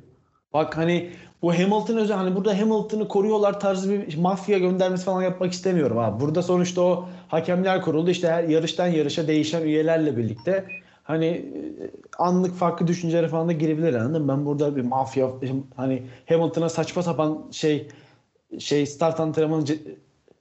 [0.53, 1.11] Bak hani
[1.43, 6.21] bu Hamilton özel hani burada Hamilton'ı koruyorlar tarzı bir mafya göndermesi falan yapmak istemiyorum abi.
[6.21, 11.43] Burada sonuçta o hakemler kuruldu işte her yarıştan yarışa değişen üyelerle birlikte hani e,
[12.19, 14.29] anlık farklı düşüncelere falan da girebilir anladın mı?
[14.29, 15.31] Ben burada bir mafya
[15.77, 17.89] hani Hamilton'a saçma sapan şey
[18.59, 19.79] şey start antrenmanı ce-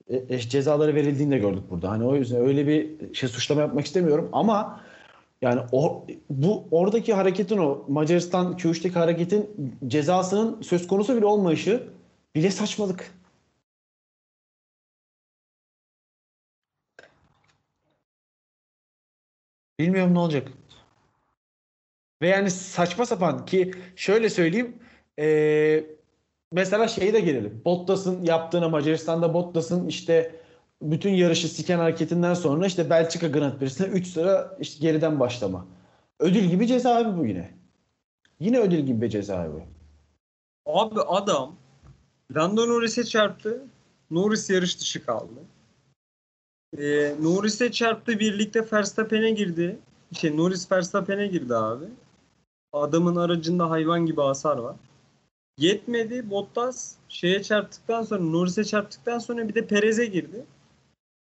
[0.09, 1.89] e, e, cezaları verildiğini de gördük burada.
[1.89, 4.81] Hani o yüzden öyle bir şey suçlama yapmak istemiyorum ama
[5.41, 9.49] yani o bu oradaki hareketin o Macaristan Q3'teki hareketin
[9.87, 11.83] cezasının söz konusu bile olmayışı
[12.35, 13.11] bile saçmalık.
[19.81, 20.47] Bilmiyorum ne olacak.
[22.21, 24.75] Ve yani saçma sapan ki şöyle söyleyeyim
[25.17, 25.85] eee,
[26.51, 27.61] mesela şeyi de gelelim.
[27.65, 30.35] Bottas'ın yaptığına Macaristan'da Bottas'ın işte
[30.81, 35.65] bütün yarışı siken hareketinden sonra işte Belçika Grand Prix'sine 3 sıra işte geriden başlama.
[36.19, 37.51] Ödül gibi ceza abi bu yine.
[38.39, 39.63] Yine ödül gibi bir ceza abi.
[40.65, 41.55] Abi adam
[42.35, 43.63] Lando Norris'e çarptı.
[44.11, 45.33] Norris yarış dışı kaldı.
[46.77, 49.77] Ee, Norris'e çarptı birlikte Verstappen'e girdi.
[50.13, 51.85] Şey Norris Verstappen'e girdi abi.
[52.73, 54.75] Adamın aracında hayvan gibi hasar var.
[55.57, 56.29] Yetmedi.
[56.29, 60.45] Bottas şeye çarptıktan sonra Norris'e çarptıktan sonra bir de Perez'e girdi.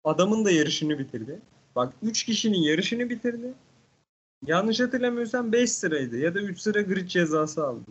[0.03, 1.39] Adamın da yarışını bitirdi.
[1.75, 3.53] Bak 3 kişinin yarışını bitirdi.
[4.47, 7.81] Yanlış hatırlamıyorsam 5 sıraydı ya da 3 sıra grid cezası aldı.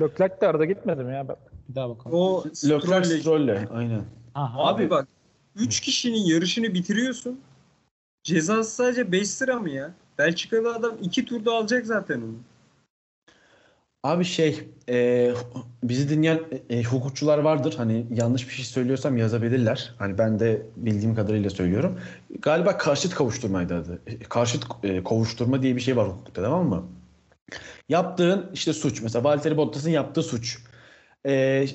[0.00, 1.28] Leclerc de arada gitmedim ya.
[1.68, 2.16] Bir daha bakalım.
[2.18, 4.04] O Leclerc Stroll'le- aynen.
[4.34, 4.58] Aha.
[4.66, 5.08] Abi bak
[5.58, 7.40] 3 kişinin yarışını bitiriyorsun.
[8.22, 9.94] Cezası sadece 5 sıra mı ya?
[10.18, 12.36] Belçikalı adam 2 turda alacak zaten onu.
[14.02, 15.30] Abi şey e,
[15.82, 16.40] bizi dinleyen
[16.70, 17.74] e, hukukçular vardır.
[17.76, 19.94] Hani yanlış bir şey söylüyorsam yazabilirler.
[19.98, 22.00] Hani ben de bildiğim kadarıyla söylüyorum.
[22.38, 24.02] Galiba karşıt kavuşturmaydı adı.
[24.06, 26.88] E, Karşıt e, kovuşturma diye bir şey var hukukta tamam mı?
[27.88, 29.02] Yaptığın işte suç.
[29.02, 30.58] Mesela Valtteri Bottas'ın yaptığı suç.
[31.24, 31.32] E,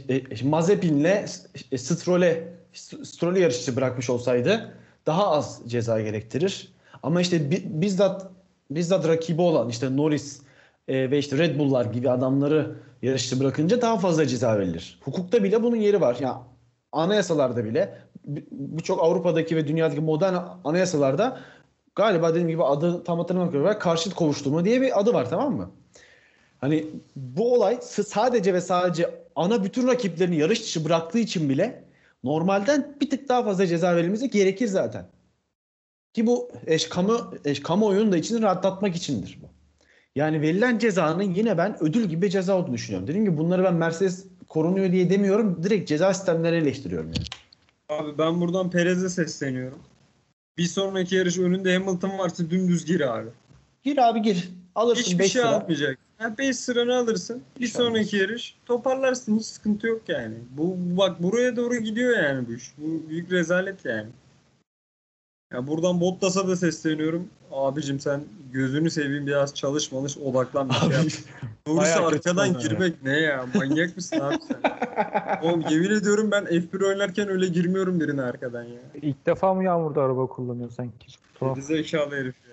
[0.10, 1.26] e, Mazepin'le
[1.72, 4.74] e, Stroll'e Stroll'ü yarışçı bırakmış olsaydı
[5.06, 6.74] daha az ceza gerektirir.
[7.04, 8.28] Ama işte bi- bizzat
[8.72, 10.42] bizzat rakibi olan işte Norris
[10.88, 15.00] e, ve işte Red Bull'lar gibi adamları yarışçı bırakınca daha fazla ceza verilir.
[15.04, 16.18] Hukukta bile bunun yeri var.
[16.20, 16.42] Ya
[16.92, 21.40] anayasalarda bile bir- birçok Avrupa'daki ve dünyadaki modern anayasalarda
[21.96, 25.72] galiba dediğim gibi adı tam hatırlamıyorum karşıt kovuşturma diye bir adı var tamam mı?
[26.62, 31.83] Hani bu olay sadece ve sadece ana bütün rakiplerini yarış dışı bıraktığı için bile
[32.24, 35.06] normalden bir tık daha fazla ceza verilmesi gerekir zaten.
[36.14, 39.46] Ki bu eş, kamu, eş, kamuoyunu da içini rahatlatmak içindir bu.
[40.16, 43.08] Yani verilen cezanın yine ben ödül gibi bir ceza olduğunu düşünüyorum.
[43.08, 45.64] Dediğim gibi bunları ben Mercedes korunuyor diye demiyorum.
[45.64, 47.26] Direkt ceza sistemleri eleştiriyorum yani.
[47.90, 49.80] Abi ben buradan Perez'e sesleniyorum.
[50.58, 53.30] Bir sonraki yarış önünde Hamilton varsa dümdüz gir abi.
[53.84, 54.50] Gir abi gir.
[54.76, 55.50] Alırsın Hiçbir 5 şey lira.
[55.50, 56.00] almayacak.
[56.38, 57.42] 5 sıranı alırsın.
[57.60, 57.88] Bir Hiç olmaz.
[57.88, 59.40] sonraki yarış toparlarsın.
[59.40, 60.36] Hiç sıkıntı yok yani.
[60.52, 62.72] Bu bak buraya doğru gidiyor yani bu iş.
[62.78, 64.10] Bu büyük rezalet yani.
[65.54, 67.28] Ya buradan Bottas'a da sesleniyorum.
[67.52, 71.06] Abicim sen gözünü seveyim biraz çalış malış odaklan bir şey yap.
[71.68, 72.68] Doğrusu arkadan onlar ya.
[72.68, 73.46] girmek ne ya?
[73.56, 74.72] Manyak mısın abi sen?
[75.44, 78.82] Oğlum yemin ediyorum ben F1 oynarken öyle girmiyorum birine arkadan ya.
[79.02, 81.08] İlk defa mı yağmurda araba kullanıyor sanki?
[81.36, 81.60] Tuhaf.
[81.60, 82.53] Zekalı herif ya.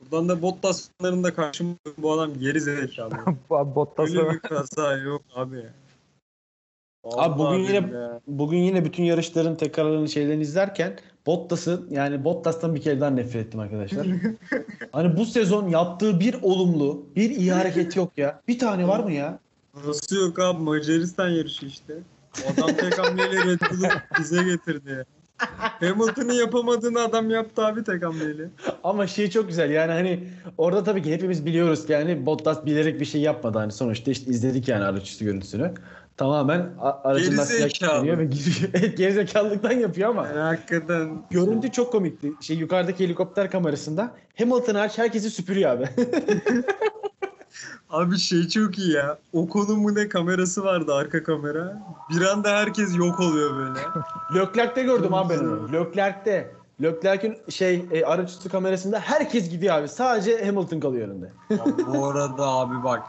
[0.00, 3.14] Buradan da Bottas'ların da karşıma bu adam geri zekalı.
[3.50, 5.64] Abi Bottas'a Öyle bir kaza yok abi.
[7.04, 8.20] Abi bugün Vallahi yine- billahi.
[8.26, 13.60] Bugün yine bütün yarışların tekrarlarını şeylerini izlerken Bottas'ın yani Bottas'tan bir kere daha nefret ettim
[13.60, 14.06] arkadaşlar.
[14.92, 18.40] hani bu sezon yaptığı bir olumlu, bir iyi hareket yok ya.
[18.48, 19.38] Bir tane var mı ya?
[19.86, 21.94] Nasıl yok abi Macaristan yarışı işte.
[22.44, 23.88] O adam tek hamleyle Red Bull'u
[24.18, 25.04] bize getirdi ya.
[25.80, 28.48] Hamilton'ın yapamadığını adam yaptı abi tek hamleyle.
[28.84, 30.20] Ama şey çok güzel yani hani
[30.58, 34.30] orada tabii ki hepimiz biliyoruz ki yani Bottas bilerek bir şey yapmadı hani sonuçta işte
[34.30, 35.72] izledik yani araç üstü görüntüsünü.
[36.16, 38.02] Tamamen a- aracından silah Gerizekalı.
[38.02, 38.18] kilitleniyor
[38.82, 42.32] ve Gerizekalılıktan yapıyor ama Yani hakikaten görüntü çok komikti.
[42.40, 45.84] Şey yukarıdaki helikopter kamerasında Hamilton hariç herkesi süpürüyor abi.
[47.90, 49.18] Abi şey çok iyi ya.
[49.32, 51.82] Ocon'un mu ne kamerası vardı arka kamera.
[52.10, 53.78] Bir anda herkes yok oluyor böyle.
[54.34, 55.72] Leclerc'te gördüm abi ben onu.
[55.72, 56.54] Leclerc'te.
[56.82, 59.88] Leclerc'in şey e, araç üstü kamerasında herkes gidiyor abi.
[59.88, 61.32] Sadece Hamilton kalıyor önünde.
[61.50, 63.02] Ya bu arada abi bak.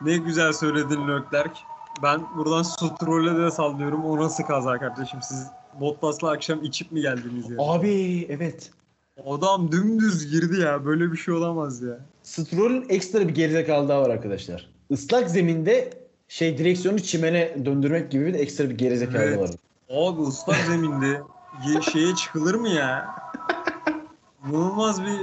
[0.00, 1.60] Ne güzel söyledin Leclerc.
[2.02, 4.04] Ben buradan Stroll'e de sallıyorum.
[4.04, 5.18] O nasıl kaza kardeşim?
[5.22, 5.46] Siz
[5.80, 7.56] Bottas'la akşam içip mi geldiniz ya?
[7.58, 8.70] Abi evet.
[9.26, 10.84] Adam dümdüz girdi ya.
[10.84, 11.98] Böyle bir şey olamaz ya.
[12.28, 14.70] Stroll'ün ekstra bir gerizekalı daha var arkadaşlar.
[14.90, 15.90] Islak zeminde
[16.28, 19.38] şey direksiyonu çimene döndürmek gibi bir de ekstra bir gerizekalı Evet.
[19.38, 19.50] var.
[19.90, 21.06] Abi ıslak zeminde
[21.66, 23.14] ye- şeye çıkılır mı ya?
[24.48, 25.20] İnanılmaz bir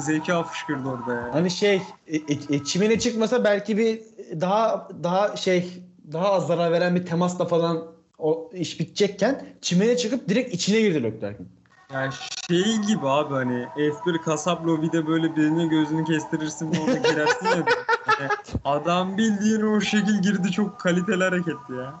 [0.00, 1.28] zeka fışkırdı orada ya.
[1.34, 1.74] Hani şey
[2.06, 4.00] e, e, e, çimene çıkmasa belki bir
[4.40, 7.84] daha daha şey daha az zarar veren bir temasla falan
[8.18, 11.48] o iş bitecekken çimene çıkıp direkt içine girdi Leclerc'in.
[11.92, 12.12] Yani
[12.48, 17.56] şey gibi abi hani F1 kasap lobide böyle birine gözünü kestirirsin orada girersin ya.
[18.20, 18.30] Yani
[18.64, 21.94] adam bildiğin o şekil girdi çok kaliteli hareketti ya.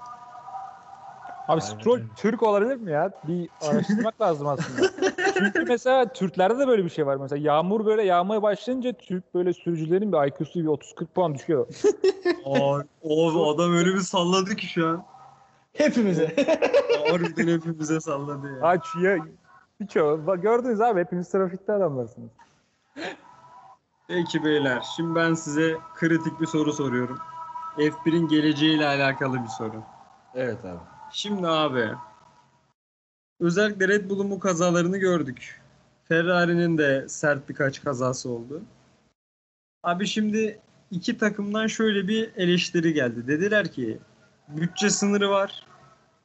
[1.48, 3.10] Abi Stroll Türk olabilir mi ya?
[3.24, 4.90] Bir araştırmak lazım aslında.
[5.38, 7.16] Çünkü mesela Türklerde de böyle bir şey var.
[7.16, 11.66] Mesela yağmur böyle yağmaya başlayınca Türk böyle sürücülerin bir IQ'su bir 30-40 puan düşüyor.
[12.44, 15.04] Aa, o adam öyle bir salladı ki şu an.
[15.72, 16.36] Hepimize.
[17.10, 18.68] Harbiden hepimize salladı ya.
[18.68, 19.16] Aç ya.
[19.84, 20.26] Birçoğu.
[20.26, 22.30] Bak Gördünüz abi hepiniz trafikte adamlarsınız.
[24.08, 27.18] Peki beyler şimdi ben size kritik bir soru soruyorum.
[27.76, 29.82] F1'in geleceğiyle alakalı bir soru.
[30.34, 30.80] evet abi.
[31.12, 31.90] Şimdi abi
[33.40, 35.60] özellikle Red Bull'un bu kazalarını gördük.
[36.08, 38.62] Ferrari'nin de sert birkaç kazası oldu.
[39.82, 40.60] Abi şimdi
[40.90, 43.26] iki takımdan şöyle bir eleştiri geldi.
[43.28, 43.98] Dediler ki
[44.48, 45.66] bütçe sınırı var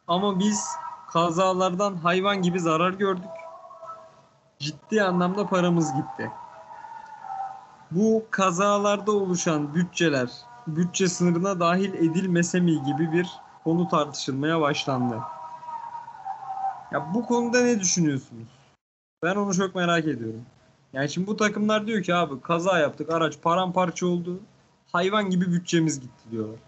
[0.07, 0.65] ama biz
[1.09, 3.38] kazalardan hayvan gibi zarar gördük.
[4.59, 6.31] Ciddi anlamda paramız gitti.
[7.91, 10.29] Bu kazalarda oluşan bütçeler
[10.67, 13.29] bütçe sınırına dahil edilmese mi gibi bir
[13.63, 15.19] konu tartışılmaya başlandı.
[16.91, 18.47] Ya bu konuda ne düşünüyorsunuz?
[19.23, 20.45] Ben onu çok merak ediyorum.
[20.93, 24.39] Yani şimdi bu takımlar diyor ki abi kaza yaptık, araç paramparça oldu.
[24.91, 26.59] Hayvan gibi bütçemiz gitti diyorlar.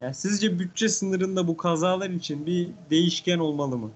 [0.00, 3.90] Yani sizce bütçe sınırında bu kazalar için bir değişken olmalı mı?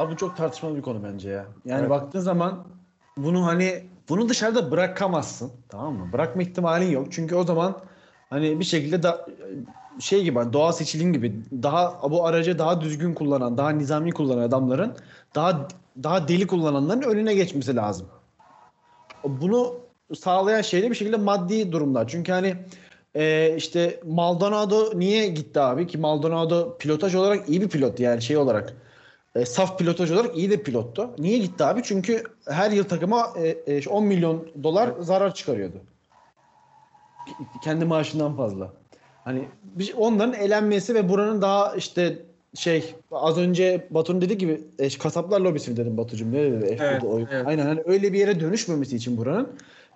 [0.00, 1.46] Abi çok tartışmalı bir konu bence ya.
[1.64, 1.90] Yani Evet.
[1.90, 2.64] baktığın zaman
[3.16, 5.52] bunu hani bunu dışarıda bırakamazsın.
[5.68, 6.12] Tamam mı?
[6.12, 7.06] Bırakma ihtimalin yok.
[7.10, 7.78] Çünkü o zaman
[8.30, 9.26] hani bir şekilde da
[9.98, 14.42] şey gibi hani doğal seçilim gibi daha bu aracı daha düzgün kullanan, daha nizami kullanan
[14.42, 14.96] adamların
[15.34, 15.68] daha
[16.02, 18.06] daha deli kullananların önüne geçmesi lazım.
[19.24, 19.74] Bunu
[20.18, 22.08] sağlayan şey de bir şekilde maddi durumlar.
[22.08, 22.56] Çünkü hani
[23.14, 28.36] e, işte Maldonado niye gitti abi ki Maldonado pilotaj olarak iyi bir pilot yani şey
[28.36, 28.74] olarak
[29.34, 31.10] e, saf pilotaj olarak iyi de pilottu.
[31.18, 31.80] Niye gitti abi?
[31.84, 35.76] Çünkü her yıl takıma e, e, 10 milyon dolar zarar çıkarıyordu.
[37.62, 38.72] Kendi maaşından fazla.
[39.24, 42.18] Hani bir- onların elenmesi ve buranın daha işte
[42.54, 46.76] şey az önce Batu'nun dediği gibi e, kasaplar lobisi mi dedim Batu'cum ne dedi?
[46.80, 47.28] Evet, evet.
[47.46, 49.48] Aynen hani öyle bir yere dönüşmemesi için buranın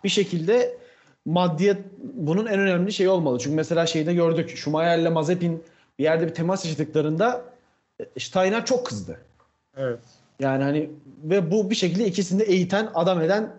[0.05, 0.79] bir şekilde
[1.25, 1.77] maddiyet
[2.15, 3.39] bunun en önemli şeyi olmalı.
[3.39, 5.63] Çünkü mesela şeyde gördük Schumacher'le Mazepin
[5.99, 7.45] bir yerde bir temas yaşadıklarında
[8.19, 9.19] Steiner çok kızdı.
[9.77, 10.01] Evet.
[10.41, 10.91] Yani hani
[11.25, 13.53] ve bu bir şekilde ikisini de eğiten, adam eden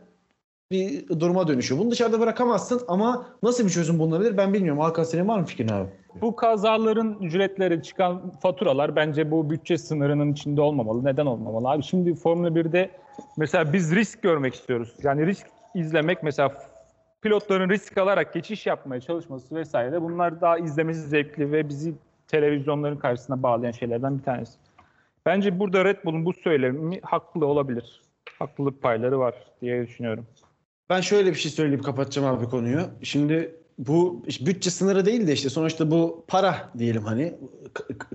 [0.72, 1.82] bir duruma dönüşüyor.
[1.82, 4.82] Bunu dışarıda bırakamazsın ama nasıl bir çözüm bulunabilir ben bilmiyorum.
[4.82, 5.90] Hakan senin var mı fikrin abi?
[6.22, 11.06] Bu kazaların ücretleri çıkan faturalar bence bu bütçe sınırının içinde olmamalı.
[11.06, 11.70] Neden olmamalı?
[11.70, 12.92] Abi şimdi Formula 1'de
[13.38, 14.94] mesela biz risk görmek istiyoruz.
[15.04, 16.52] Yani risk izlemek mesela
[17.22, 21.94] pilotların risk alarak geçiş yapmaya çalışması vesaire bunlar daha izlemesi zevkli ve bizi
[22.28, 24.54] televizyonların karşısına bağlayan şeylerden bir tanesi.
[25.26, 28.02] Bence burada Red Bull'un bu söylemi haklı olabilir.
[28.40, 30.26] Haklılık payları var diye düşünüyorum.
[30.90, 32.82] Ben şöyle bir şey söyleyip kapatacağım abi konuyu.
[33.04, 37.36] Şimdi bu işte bütçe sınırı değil de işte sonuçta bu para diyelim hani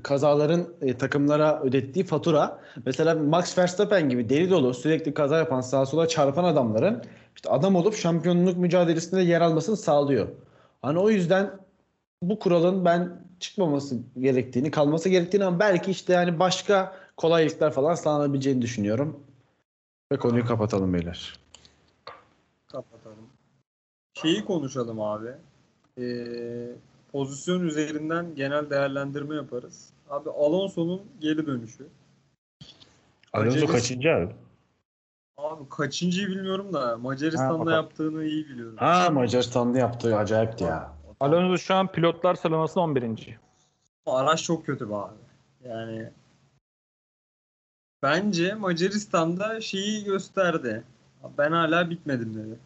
[0.02, 2.61] kazaların e, takımlara ödettiği fatura.
[2.86, 7.02] Mesela Max Verstappen gibi deli dolu sürekli kaza yapan sağa sola çarpan adamların
[7.36, 10.28] işte adam olup şampiyonluk mücadelesinde yer almasını sağlıyor.
[10.82, 11.50] Hani o yüzden
[12.22, 18.62] bu kuralın ben çıkmaması gerektiğini, kalması gerektiğini ama belki işte yani başka kolaylıklar falan sağlanabileceğini
[18.62, 19.20] düşünüyorum.
[20.12, 21.38] Ve konuyu kapatalım beyler.
[22.66, 23.28] Kapatalım.
[24.14, 25.28] Şeyi konuşalım abi.
[25.99, 26.72] Ee,
[27.12, 29.91] pozisyon üzerinden genel değerlendirme yaparız.
[30.11, 31.86] Abi Alonso'nun geri dönüşü.
[33.32, 34.28] Alonso Macaristan- kaçıncı abi?
[35.36, 37.72] Abi kaçıncıyı bilmiyorum da Ha, Macaristan'da bakalım.
[37.72, 38.76] yaptığını iyi biliyorum.
[38.76, 40.93] Ha Macaristan'da yaptığı acayipti ya.
[41.21, 43.39] Alonso şu an pilotlar sıralamasında 11.
[44.07, 45.14] Araç çok kötü be abi.
[45.64, 46.11] Yani
[48.03, 50.85] bence Macaristan'da şeyi gösterdi.
[51.39, 52.59] Ben hala bitmedim dedi.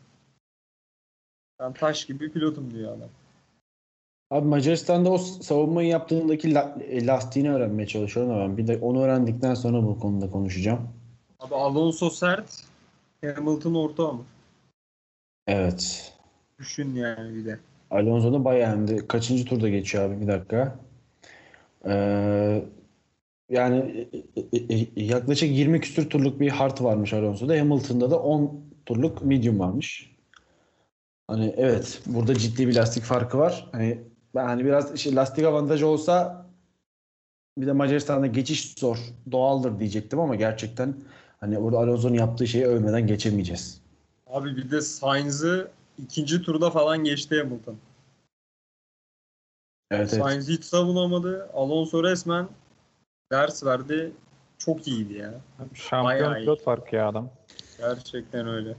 [1.60, 3.08] Ben taş gibi pilotum diyor adam.
[4.30, 9.02] Abi Macaristan'da o savunmayı yaptığındaki la- e, lastiğini öğrenmeye çalışıyorum ama ben bir de onu
[9.02, 10.88] öğrendikten sonra bu konuda konuşacağım.
[11.40, 12.64] Abi Alonso sert,
[13.24, 14.22] Hamilton orta ama.
[15.46, 16.12] Evet.
[16.58, 17.60] Düşün yani bir de.
[17.94, 20.78] Alonso da bayağı kaçıncı turda geçiyor abi bir dakika.
[21.86, 22.64] Ee,
[23.50, 27.60] yani e, e, e, yaklaşık 20 küsür turluk bir hard varmış Alonso'da.
[27.60, 30.16] Hamilton'da da 10 turluk medium varmış.
[31.28, 33.68] Hani evet burada ciddi bir lastik farkı var.
[33.72, 33.98] Hani
[34.34, 36.46] hani biraz işte lastik avantajı olsa
[37.58, 38.98] bir de Macaristan'da geçiş zor.
[39.32, 40.94] Doğaldır diyecektim ama gerçekten
[41.40, 43.80] hani burada Alonso'nun yaptığı şeyi övmeden geçemeyeceğiz.
[44.26, 47.76] Abi bir de Sainz'ı ikinci turda falan geçti Hamilton.
[49.90, 50.24] Evet evet.
[50.24, 51.50] Sainz hiç savunamadı.
[51.54, 52.48] Alonso resmen
[53.32, 54.12] ders verdi.
[54.58, 55.34] Çok iyiydi ya.
[55.74, 56.44] Şampiyon Bayağı iyi.
[56.44, 57.30] pilot farkı ya adam.
[57.78, 58.76] Gerçekten öyle.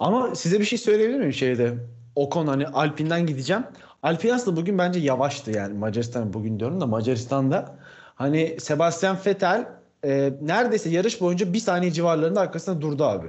[0.00, 1.74] Ama size bir şey söyleyebilir miyim şeyde?
[2.16, 3.62] Ocon hani Alpine'den gideceğim.
[4.02, 7.78] Alpine aslında bugün bence yavaştı yani Macaristan bugün diyorum da Macaristan'da.
[8.14, 9.68] Hani Sebastian Vettel
[10.04, 13.26] e, neredeyse yarış boyunca bir saniye civarlarında arkasında durdu abi.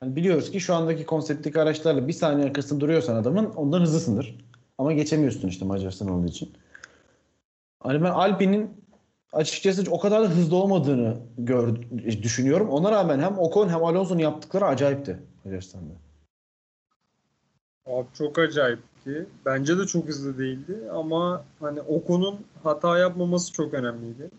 [0.00, 4.38] Hani biliyoruz ki şu andaki konseptteki araçlarla bir saniye arkasında duruyorsan adamın ondan hızlısındır.
[4.78, 6.52] Ama geçemiyorsun işte Macaristan olduğu için.
[7.80, 8.70] Hani ben Alpine'in
[9.32, 11.76] açıkçası o kadar da hızlı olmadığını gör,
[12.22, 12.68] düşünüyorum.
[12.68, 15.94] Ona rağmen hem Ocon hem Alonso'nun yaptıkları acayipti Macaristan'da.
[17.86, 19.26] Abi çok acayipti.
[19.46, 24.30] Bence de çok hızlı değildi ama hani Ocon'un hata yapmaması çok önemliydi.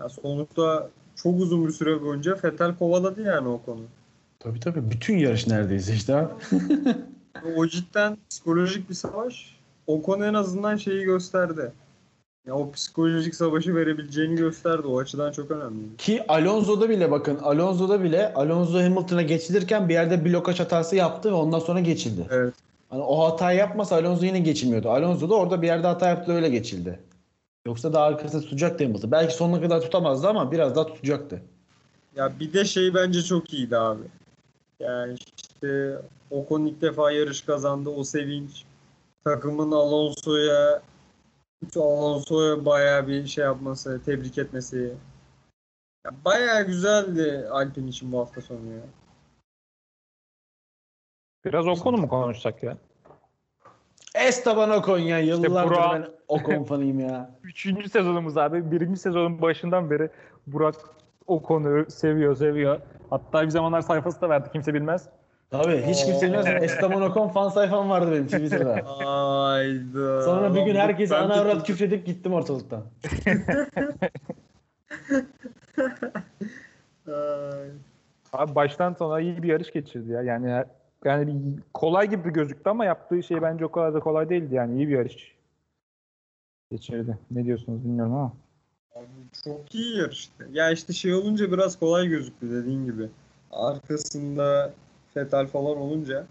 [0.00, 3.99] Ya sonuçta çok uzun bir süre boyunca Vettel kovaladı yani Ocon'u.
[4.40, 4.90] Tabii tabii.
[4.90, 6.32] Bütün yarış neredeyse işte abi.
[7.56, 9.56] O cidden psikolojik bir savaş.
[9.86, 11.72] Ocon en azından şeyi gösterdi.
[12.46, 14.86] Ya o psikolojik savaşı verebileceğini gösterdi.
[14.86, 15.96] O açıdan çok önemli.
[15.98, 21.34] Ki Alonso'da bile bakın Alonso'da bile Alonso Hamilton'a geçilirken bir yerde blokaj hatası yaptı ve
[21.34, 22.26] ondan sonra geçildi.
[22.30, 22.54] Evet.
[22.88, 24.90] Hani o hatayı yapmasa Alonso yine geçilmiyordu.
[24.90, 27.00] Alonso da orada bir yerde hata yaptı öyle geçildi.
[27.66, 29.10] Yoksa daha arkasında tutacaktı Hamilton.
[29.10, 31.42] Belki sonuna kadar tutamazdı ama biraz daha tutacaktı.
[32.16, 34.02] Ya bir de şey bence çok iyiydi abi.
[34.80, 35.98] Yani işte
[36.30, 37.90] Ocon ilk defa yarış kazandı.
[37.90, 38.64] O sevinç.
[39.24, 40.82] Takımın Alonso'ya
[41.76, 44.94] Alonso'ya bayağı bir şey yapması, tebrik etmesi.
[46.06, 48.82] Ya bayağı güzeldi Alpine için bu hafta sonu ya.
[51.44, 52.76] Biraz o konu mu konuşsak ya?
[54.14, 55.18] Esteban Ocon ya.
[55.18, 57.30] Yıllardır Burak- ben Ocon fanıyım ya.
[57.42, 58.70] Üçüncü sezonumuz abi.
[58.70, 60.10] Birinci sezonun başından beri
[60.46, 60.74] Burak
[61.26, 62.80] o konuyu seviyor, seviyor.
[63.10, 64.48] Hatta bir zamanlar sayfası da verdi.
[64.52, 65.08] Kimse bilmez.
[65.50, 66.46] Tabii hiç kimse bilmez.
[66.46, 68.72] Esteban Ocon fan sayfam vardı benim Twitter'da.
[68.74, 70.22] Hayda.
[70.22, 72.82] Sonra bir gün herkes ben ana avrat küfredip gittim ortalıktan.
[78.32, 80.22] Abi baştan sona iyi bir yarış geçirdi ya.
[80.22, 80.64] Yani
[81.04, 84.76] yani bir- kolay gibi gözüktü ama yaptığı şey bence o kadar da kolay değildi yani.
[84.76, 85.36] iyi bir yarış
[86.70, 87.18] geçirdi.
[87.30, 88.32] Ne diyorsunuz bilmiyorum ama.
[89.00, 90.48] Abi çok iyi yarıştı.
[90.52, 93.08] Ya işte şey olunca biraz kolay gözüktü dediğin gibi.
[93.50, 94.74] Arkasında
[95.14, 96.26] Fetal falan olunca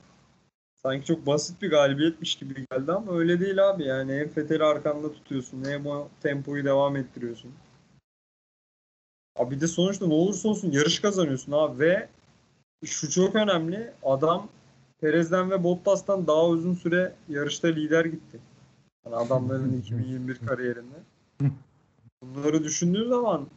[0.76, 4.14] sanki çok basit bir galibiyetmiş gibi geldi ama öyle değil abi yani.
[4.14, 7.52] Hem Fetal'i arkanda tutuyorsun hem o tempoyu devam ettiriyorsun.
[9.36, 12.10] Abi bir de sonuçta ne olursa olsun yarış kazanıyorsun abi ve
[12.86, 13.94] şu çok önemli.
[14.04, 14.48] Adam
[15.02, 18.40] Perez'den ve Bottas'tan daha uzun süre yarışta lider gitti.
[19.06, 20.96] Yani adamların 2021 kariyerinde.
[22.24, 23.48] Bunları düşündüğün zaman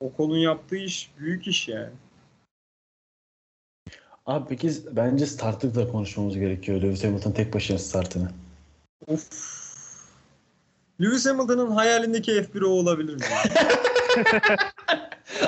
[0.00, 1.92] Ocon'un yaptığı iş büyük iş yani.
[4.26, 6.82] Abi peki bence startı da konuşmamız gerekiyor.
[6.82, 8.30] Lewis Hamilton tek başına startını.
[9.06, 9.30] Of.
[11.00, 13.22] Lewis Hamilton'ın hayalindeki F1 o olabilir mi?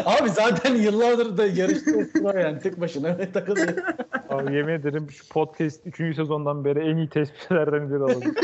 [0.04, 3.68] Abi zaten yıllardır da yarışta yani tek başına takılıyor.
[4.28, 6.16] Abi yemin ederim şu podcast 3.
[6.16, 8.24] sezondan beri en iyi tespitlerden biri oldu.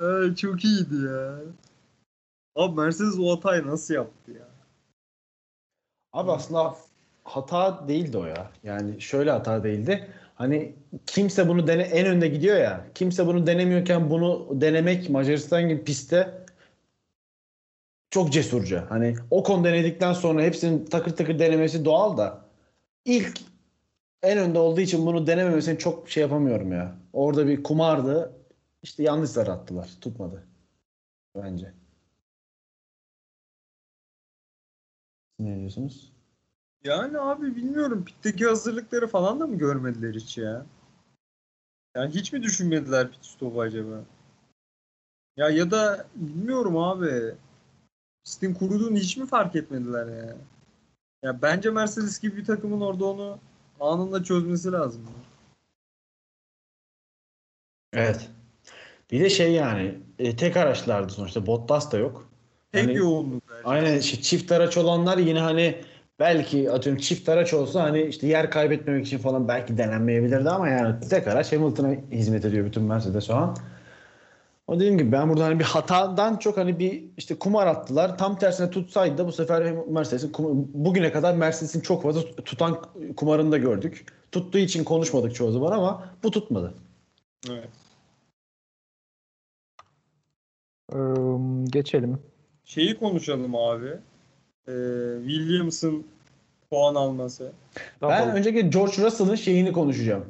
[0.00, 1.38] Ay, çok iyiydi ya.
[2.56, 4.48] Abi Mercedes o hatayı nasıl yaptı ya?
[6.12, 6.76] Abi aslında
[7.24, 8.50] hata değildi o ya.
[8.62, 10.10] Yani şöyle hata değildi.
[10.34, 10.74] Hani
[11.06, 12.86] kimse bunu dene en önde gidiyor ya.
[12.94, 16.46] Kimse bunu denemiyorken bunu denemek Macaristan gibi pistte
[18.10, 18.86] çok cesurca.
[18.88, 22.44] Hani o konu denedikten sonra hepsinin takır takır denemesi doğal da
[23.04, 23.40] ilk
[24.22, 26.96] en önde olduğu için bunu denememesini çok şey yapamıyorum ya.
[27.12, 28.32] Orada bir kumardı.
[28.82, 29.90] İşte yanlış zar attılar.
[30.00, 30.46] Tutmadı.
[31.34, 31.74] Bence.
[35.38, 36.12] Ne diyorsunuz?
[36.84, 40.66] Yani abi bilmiyorum pitteki hazırlıkları falan da mı görmediler hiç ya?
[41.96, 44.04] Yani hiç mi düşünmediler pit stopu acaba?
[45.36, 47.34] Ya ya da bilmiyorum abi.
[48.24, 50.36] Pistin kuruduğunu hiç mi fark etmediler ya?
[51.22, 53.38] Ya bence Mercedes gibi bir takımın orada onu
[53.80, 55.02] anında çözmesi lazım.
[57.92, 58.30] Evet.
[59.10, 61.46] Bir de şey yani e, tek araçlardı sonuçta.
[61.46, 62.28] Bottas da yok.
[62.72, 63.42] Tek Hani- yoğunluk.
[63.64, 65.74] Aynen işte çift araç olanlar yine hani
[66.18, 71.08] belki atıyorum çift araç olsa hani işte yer kaybetmemek için falan belki denenmeyebilirdi ama yani
[71.10, 73.56] tek araç Hamilton'a hizmet ediyor bütün Mercedes şu an.
[74.66, 78.18] O dediğim gibi ben burada hani bir hatadan çok hani bir işte kumar attılar.
[78.18, 80.32] Tam tersine tutsaydı da bu sefer Mercedes'in
[80.74, 82.78] bugüne kadar Mercedes'in çok fazla tutan
[83.16, 84.06] kumarını da gördük.
[84.32, 86.74] Tuttuğu için konuşmadık çoğu zaman ama bu tutmadı.
[87.50, 87.68] Evet.
[90.92, 90.96] Ee,
[91.70, 92.18] geçelim.
[92.64, 93.88] Şeyi konuşalım abi.
[94.68, 94.72] Ee,
[95.26, 96.06] Williams'ın
[96.70, 97.52] puan alması.
[98.02, 98.38] Ben Double.
[98.38, 100.24] öncelikle George Russell'ın şeyini konuşacağım.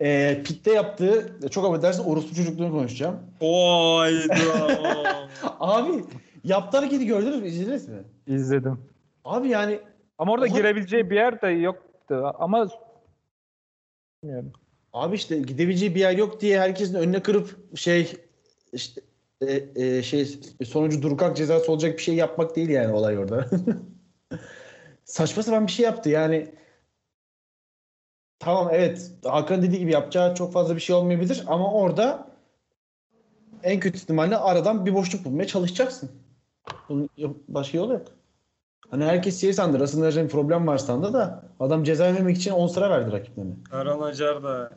[0.00, 3.16] Ee, pitte yaptığı, çok affedersin orospu çocukluğunu konuşacağım.
[3.40, 5.28] Hayda.
[5.60, 6.04] Abi
[6.44, 7.46] yaptığı hareketi gördünüz mü?
[7.48, 8.02] İzlediniz mi?
[8.26, 8.78] İzledim.
[9.24, 9.80] Abi yani
[10.18, 10.56] Ama orada Oha.
[10.56, 12.32] girebileceği bir yer de yoktu.
[12.38, 12.68] Ama
[14.22, 14.52] bilmiyorum.
[14.92, 18.12] abi işte gidebileceği bir yer yok diye herkesin önüne kırıp şey
[18.72, 19.00] işte
[19.40, 23.46] e, e, şey sonucu durkak cezası olacak bir şey yapmak değil yani olay orada.
[25.04, 26.54] Saçma sapan bir şey yaptı yani.
[28.38, 32.28] Tamam evet Hakan dediği gibi yapacağı çok fazla bir şey olmayabilir ama orada
[33.62, 36.10] en kötü ihtimalle aradan bir boşluk bulmaya çalışacaksın.
[36.88, 37.08] Bunun
[37.48, 38.06] başka yolu yok.
[38.90, 39.80] Hani herkes şey sandı.
[39.80, 43.54] Russell'ın bir problem var sandı da adam ceza vermemek için 10 sıra verdi rakiplerine.
[43.70, 44.70] Karan Acar da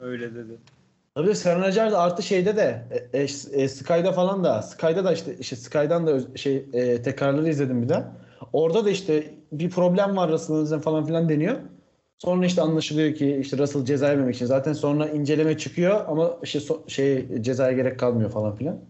[0.00, 0.58] öyle dedi.
[1.14, 5.04] Tabii de Serhan Acar da artı şeyde de e, e, e, Sky'da falan da Sky'da
[5.04, 8.04] da işte, işte Sky'dan da şey e, tekrarları izledim bir de.
[8.52, 11.56] Orada da işte bir problem var Russell'ın falan filan deniyor.
[12.18, 14.46] Sonra işte anlaşılıyor ki işte Russell ceza yememek için.
[14.46, 18.80] Zaten sonra inceleme çıkıyor ama işte so- şey cezaya gerek kalmıyor falan filan.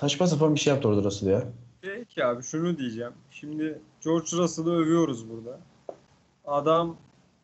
[0.00, 1.42] Saçma sapan bir şey yaptı orada Russell ya.
[1.82, 3.12] Peki abi şunu diyeceğim.
[3.30, 5.60] Şimdi George Russell'ı övüyoruz burada.
[6.44, 6.96] Adam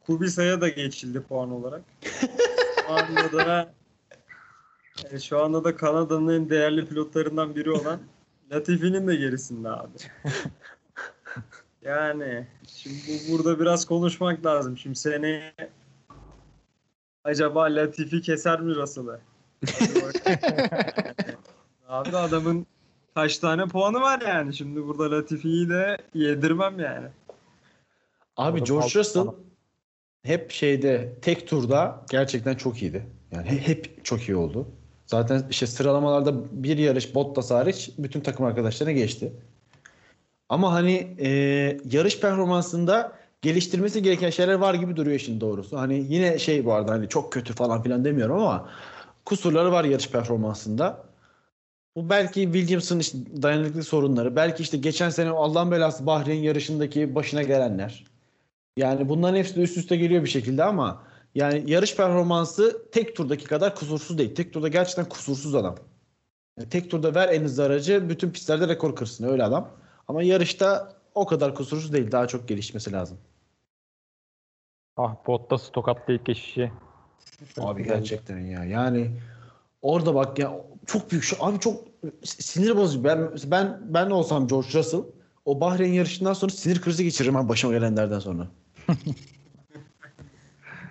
[0.07, 1.83] Kubica'ya da geçildi puan olarak.
[2.87, 3.73] Şu anda da
[5.11, 8.01] e, şu anda da Kanada'nın en değerli pilotlarından biri olan
[8.53, 9.99] Latifi'nin de gerisinde abi.
[11.83, 14.79] Yani şimdi bu, burada biraz konuşmak lazım.
[14.79, 15.55] Şimdi seneye
[17.25, 19.21] acaba Latifi keser mi Russell'ı?
[20.27, 20.69] Yani,
[21.89, 22.67] abi adamın
[23.15, 24.55] kaç tane puanı var yani.
[24.55, 27.09] Şimdi burada Latifi'yi de yedirmem yani.
[28.37, 29.27] Abi George Russell.
[30.27, 33.07] Hep şeyde tek turda gerçekten çok iyiydi.
[33.33, 34.69] Yani he- hep çok iyi oldu.
[35.07, 39.33] Zaten işte sıralamalarda bir yarış Bottas hariç bütün takım arkadaşlarına geçti.
[40.49, 41.29] Ama hani e,
[41.91, 43.13] yarış performansında
[43.43, 45.79] geliştirmesi gereken şeyler var gibi duruyor şimdi doğrusu.
[45.79, 48.69] Hani yine şey bu arada hani çok kötü falan filan demiyorum ama
[49.25, 51.07] kusurları var yarış performansında.
[51.97, 57.43] Bu belki Williams'ın işte dayanıklılık sorunları, belki işte geçen sene Allah'ın belası Bahreyn yarışındaki başına
[57.43, 58.05] gelenler.
[58.77, 61.03] Yani bunların hepsi de üst üste geliyor bir şekilde ama
[61.35, 64.35] yani yarış performansı tek turdaki kadar kusursuz değil.
[64.35, 65.77] Tek turda gerçekten kusursuz adam.
[66.59, 69.71] Yani tek turda ver en hızlı aracı bütün pistlerde rekor kırsın öyle adam.
[70.09, 72.13] Ama yarışta o kadar kusursuz değil.
[72.13, 73.19] Daha çok gelişmesi lazım.
[74.97, 76.73] Ah Bottas'ı tokatlayıp geçişi.
[77.59, 78.65] Abi gerçekten ya.
[78.65, 79.11] Yani
[79.83, 81.85] orada bak ya çok büyük şu abi çok
[82.25, 83.05] sinir bozucu.
[83.05, 85.01] Ben ben ben olsam George Russell
[85.45, 88.49] o Bahreyn yarışından sonra sinir krizi geçiririm ben başıma gelenlerden sonra.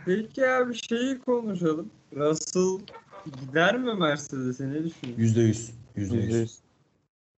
[0.06, 1.90] Peki abi şeyi konuşalım.
[2.16, 2.80] Russell
[3.42, 5.16] gider mi Mercedes'e ne düşünüyorsun?
[5.18, 5.72] Yüzde yüz.
[5.96, 6.34] Yüzde yüz.
[6.34, 6.60] %100.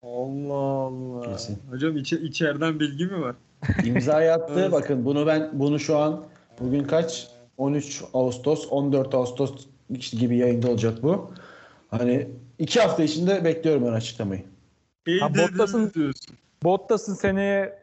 [0.03, 1.31] Allah Allah.
[1.31, 1.59] Kesin.
[1.69, 3.35] Hocam içe, içeriden bilgi mi var?
[3.85, 4.53] İmzayı attı.
[4.57, 4.71] Evet.
[4.71, 6.25] Bakın bunu ben bunu şu an
[6.59, 7.27] bugün kaç?
[7.57, 9.67] 13 Ağustos, 14 Ağustos
[10.11, 11.31] gibi yayında olacak bu.
[11.91, 12.27] Hani
[12.59, 14.43] iki hafta içinde bekliyorum ben açıklamayı.
[15.19, 16.35] Ha, Bottas'ın- diyorsun.
[16.63, 17.76] Bottas'ın seneye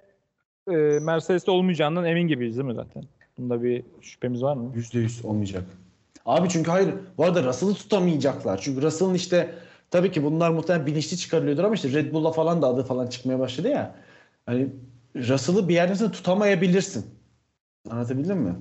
[0.68, 3.04] e, Mercedes'te olmayacağından emin gibiyiz değil mi zaten?
[3.38, 4.72] Bunda bir şüphemiz var mı?
[4.74, 5.64] Yüzde yüz olmayacak.
[6.26, 6.94] Abi çünkü hayır.
[7.18, 8.60] Bu arada Russell'ı tutamayacaklar.
[8.60, 9.54] Çünkü Russell'ın işte
[9.90, 13.38] tabii ki bunlar muhtemelen bilinçli çıkarılıyordur ama işte Red Bull'la falan da adı falan çıkmaya
[13.38, 13.94] başladı ya.
[14.46, 14.68] Hani
[15.16, 17.06] Russell'ı bir yerden tutamayabilirsin.
[17.90, 18.54] Anlatabildim mi?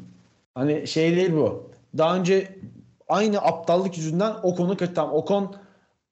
[0.55, 1.71] Hani şey değil bu.
[1.97, 2.55] Daha önce
[3.09, 5.15] aynı aptallık yüzünden Ocon'u kötü tamam.
[5.15, 5.55] Ocon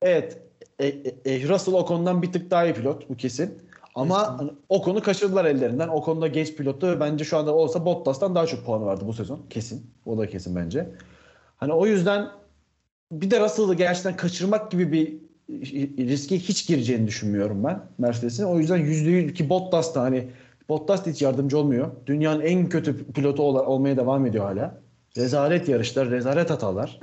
[0.02, 0.42] evet
[0.80, 3.58] e, e, e, Russell Ocon'dan bir tık daha iyi pilot bu kesin.
[3.96, 5.88] Ama hani Ocon'u kaçırdılar ellerinden.
[5.88, 9.14] Ocon da genç pilottu ve bence şu anda olsa Bottas'tan daha çok puanı vardı bu
[9.14, 9.40] sezon.
[9.50, 9.92] Kesin.
[10.06, 10.90] O da kesin bence.
[11.58, 12.28] Hani o yüzden
[13.12, 15.18] bir de Russell'ı gerçekten kaçırmak gibi bir
[16.08, 18.44] riske hiç gireceğini düşünmüyorum ben Mercedes'in.
[18.44, 20.28] O yüzden %100 ki Bottas da hani
[20.70, 21.92] Bottas da hiç yardımcı olmuyor.
[22.06, 24.82] Dünyanın en kötü pilotu ol- olmaya devam ediyor hala.
[25.18, 27.00] Rezalet yarışlar, rezalet hatalar.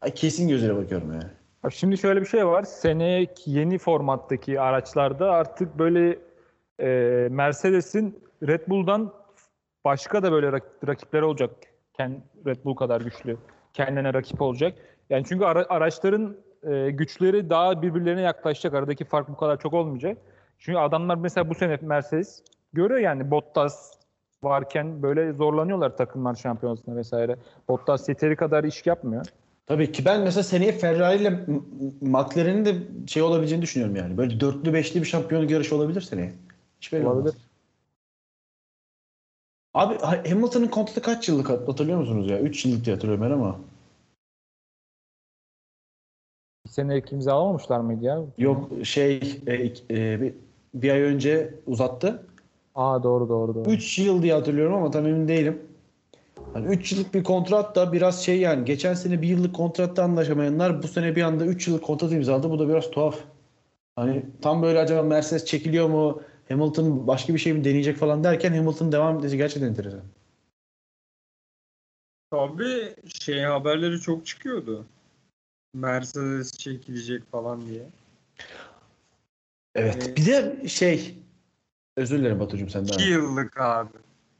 [0.00, 1.24] Ay, kesin gözüyle bakıyorum yani.
[1.70, 2.62] Şimdi şöyle bir şey var.
[2.62, 6.18] Seneye yeni formattaki araçlarda artık böyle
[6.80, 6.88] e,
[7.30, 9.12] Mercedes'in Red Bull'dan
[9.84, 11.50] başka da böyle rak- rakipleri olacak.
[12.46, 13.36] Red Bull kadar güçlü.
[13.72, 14.74] Kendine rakip olacak.
[15.10, 18.74] Yani çünkü ara- araçların e, güçleri daha birbirlerine yaklaşacak.
[18.74, 20.18] Aradaki fark bu kadar çok olmayacak.
[20.58, 22.42] Çünkü adamlar mesela bu sene Mercedes
[22.72, 23.92] görüyor yani Bottas
[24.42, 27.36] varken böyle zorlanıyorlar takımlar şampiyonasında vesaire.
[27.68, 29.26] Bottas yeteri kadar iş yapmıyor.
[29.66, 31.30] Tabii ki ben mesela seneye Ferrari ile
[32.00, 32.74] McLaren'in de
[33.06, 34.16] şey olabileceğini düşünüyorum yani.
[34.16, 36.32] Böyle dörtlü beşli bir şampiyonluk yarışı olabilir seneye.
[36.80, 37.16] Hiç belli olmaz.
[37.16, 37.34] Olabilir.
[39.74, 42.40] Abi Ha- Hamilton'ın kontratı kaç yıllık hat- hatırlıyor musunuz ya?
[42.40, 43.60] 3 yıllık diye hatırlıyorum ben ama.
[46.66, 48.22] Bir sene imza alamamışlar mıydı ya?
[48.38, 49.54] Yok şey e,
[49.90, 50.34] e, bir,
[50.74, 52.26] bir ay önce uzattı.
[52.74, 53.70] Aa doğru doğru doğru.
[53.70, 55.62] 3 yıl diye hatırlıyorum ama tam emin değilim.
[56.52, 60.82] Hani 3 yıllık bir kontrat da biraz şey yani geçen sene bir yıllık kontratta anlaşamayanlar
[60.82, 62.50] bu sene bir anda 3 yıllık kontrat imzaladı.
[62.50, 63.18] Bu da biraz tuhaf.
[63.96, 66.22] Hani tam böyle acaba Mercedes çekiliyor mu?
[66.48, 70.02] Hamilton başka bir şey mi deneyecek falan derken Hamilton devam etmesi gerçekten enteresan.
[72.30, 74.86] Tabii şey haberleri çok çıkıyordu.
[75.74, 77.82] Mercedes çekilecek falan diye.
[79.74, 79.96] Evet.
[79.96, 80.16] Evet.
[80.16, 81.18] Bir de şey
[81.96, 82.94] özür dilerim Batucuğum senden.
[82.94, 83.90] 2 yıllık abi.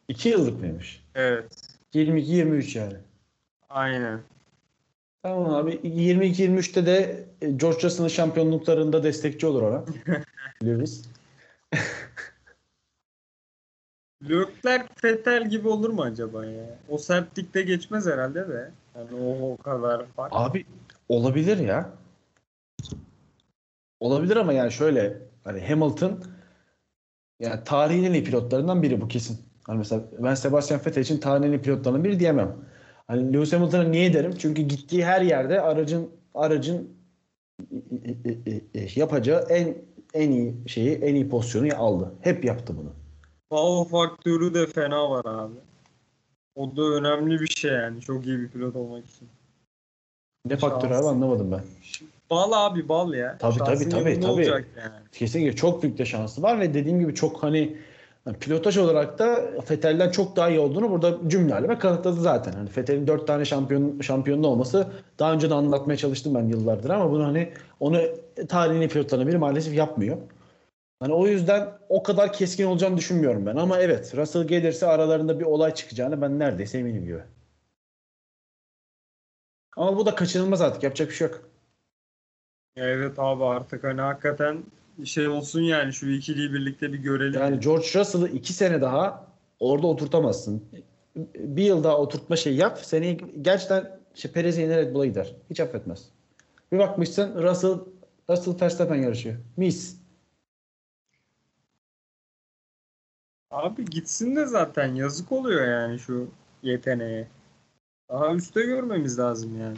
[0.08, 1.04] 2 yıllık mıymış?
[1.14, 1.71] Evet.
[1.94, 2.96] 22-23 yani.
[3.68, 4.20] Aynen.
[5.22, 9.84] Tamam abi 22-23'te de e, George Russell'ın şampiyonluklarında destekçi olur ona.
[10.64, 11.04] Lewis.
[14.28, 16.78] Leclerc Vettel gibi olur mu acaba ya?
[16.88, 18.70] O sertlikte geçmez herhalde de.
[18.96, 20.32] Yani o, o kadar fark.
[20.34, 20.66] Abi
[21.08, 21.90] olabilir ya.
[24.00, 26.24] Olabilir ama yani şöyle hani Hamilton
[27.40, 29.51] yani tarihin en iyi pilotlarından biri bu kesin.
[29.64, 32.56] Hani mesela ben Sebastian Vettel için iyi pilotlarından biri diyemem.
[33.06, 34.34] Hani Lewis Hamilton'a niye derim?
[34.38, 36.90] Çünkü gittiği her yerde aracın aracın
[38.94, 39.76] yapacağı en
[40.14, 42.12] en iyi şeyi, en iyi pozisyonu aldı.
[42.20, 42.92] Hep yaptı bunu.
[43.48, 45.54] Wow faktörü de fena var abi.
[46.54, 48.00] O da önemli bir şey yani.
[48.00, 49.28] Çok iyi bir pilot olmak için.
[50.46, 51.60] Ne faktörü abi anlamadım ben.
[52.30, 53.38] Bal abi bal ya.
[53.38, 54.46] Tabii, Şansın tabii, tabii, tabii.
[54.76, 54.94] yani.
[55.12, 57.76] Kesinlikle çok büyük de şansı var ve dediğim gibi çok hani
[58.26, 62.52] yani pilotaj olarak da Fettel'den çok daha iyi olduğunu burada cümle aleme kanıtladı zaten.
[62.52, 64.86] Hani Fettel'in dört tane şampiyon şampiyonlu olması
[65.18, 68.00] daha önce de anlatmaya çalıştım ben yıllardır ama bunu hani onu
[68.48, 70.16] tarihin en iyi pilotlarından biri maalesef yapmıyor.
[71.00, 73.56] Hani o yüzden o kadar keskin olacağını düşünmüyorum ben.
[73.56, 77.20] Ama evet Russell gelirse aralarında bir olay çıkacağını ben neredeyse eminim gibi.
[79.76, 80.82] Ama bu da kaçınılmaz artık.
[80.82, 81.50] Yapacak bir şey yok.
[82.76, 84.64] Evet abi artık hani hakikaten
[85.06, 87.40] şey olsun yani şu ikiliyi birlikte bir görelim.
[87.40, 89.26] Yani George Russell'ı iki sene daha
[89.60, 90.64] orada oturtamazsın.
[91.36, 92.78] Bir yıl daha oturtma şey yap.
[92.82, 95.34] Seneye gerçekten işte Perez'e yine Red Bull'a gider.
[95.50, 96.08] Hiç affetmez.
[96.72, 97.78] Bir bakmışsın Russell
[98.30, 99.36] Russell Verstappen yarışıyor.
[99.56, 99.96] Mis.
[103.50, 106.30] Abi gitsin de zaten yazık oluyor yani şu
[106.62, 107.28] yeteneğe.
[108.08, 109.76] Daha üstte görmemiz lazım yani.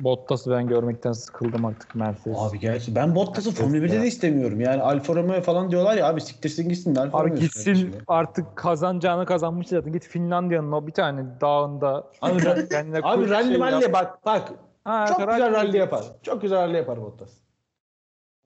[0.00, 2.38] Bottas'ı ben görmekten sıkıldım artık Mercedes.
[2.38, 4.60] Abi gerçi ben Bottas'ı Formula 1'de de istemiyorum.
[4.60, 8.56] Yani Alfa Romeo falan diyorlar ya abi siktirsin gitsin de Alfa Abi Romeo gitsin artık
[8.56, 9.92] kazanacağını kazanmış zaten.
[9.92, 12.10] Git Finlandiya'nın o bir tane dağında.
[12.22, 14.52] Abi, kendine Abi rally şey rally bak bak.
[14.84, 16.04] Ha, Çok rally güzel rally yapar.
[16.22, 17.30] Çok güzel rally yapar Bottas.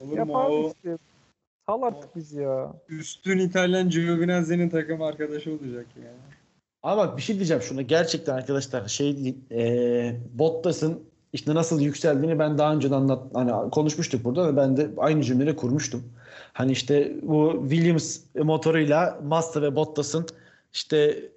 [0.01, 0.99] Olur mu Yapar o işte.
[1.67, 2.73] Sal artık bizi ya.
[2.89, 6.34] üstün İtalyan Giovinazzi'nin takım arkadaşı olacak yani.
[6.85, 7.83] Ama bak bir şey diyeceğim şuna.
[7.83, 11.01] Gerçekten arkadaşlar şey eee Bottas'ın
[11.33, 15.23] işte nasıl yükseldiğini ben daha önce de anlat hani konuşmuştuk burada ve ben de aynı
[15.23, 16.03] cümleleri kurmuştum.
[16.53, 20.27] Hani işte bu Williams motoruyla Massa ve Bottas'ın
[20.73, 21.29] işte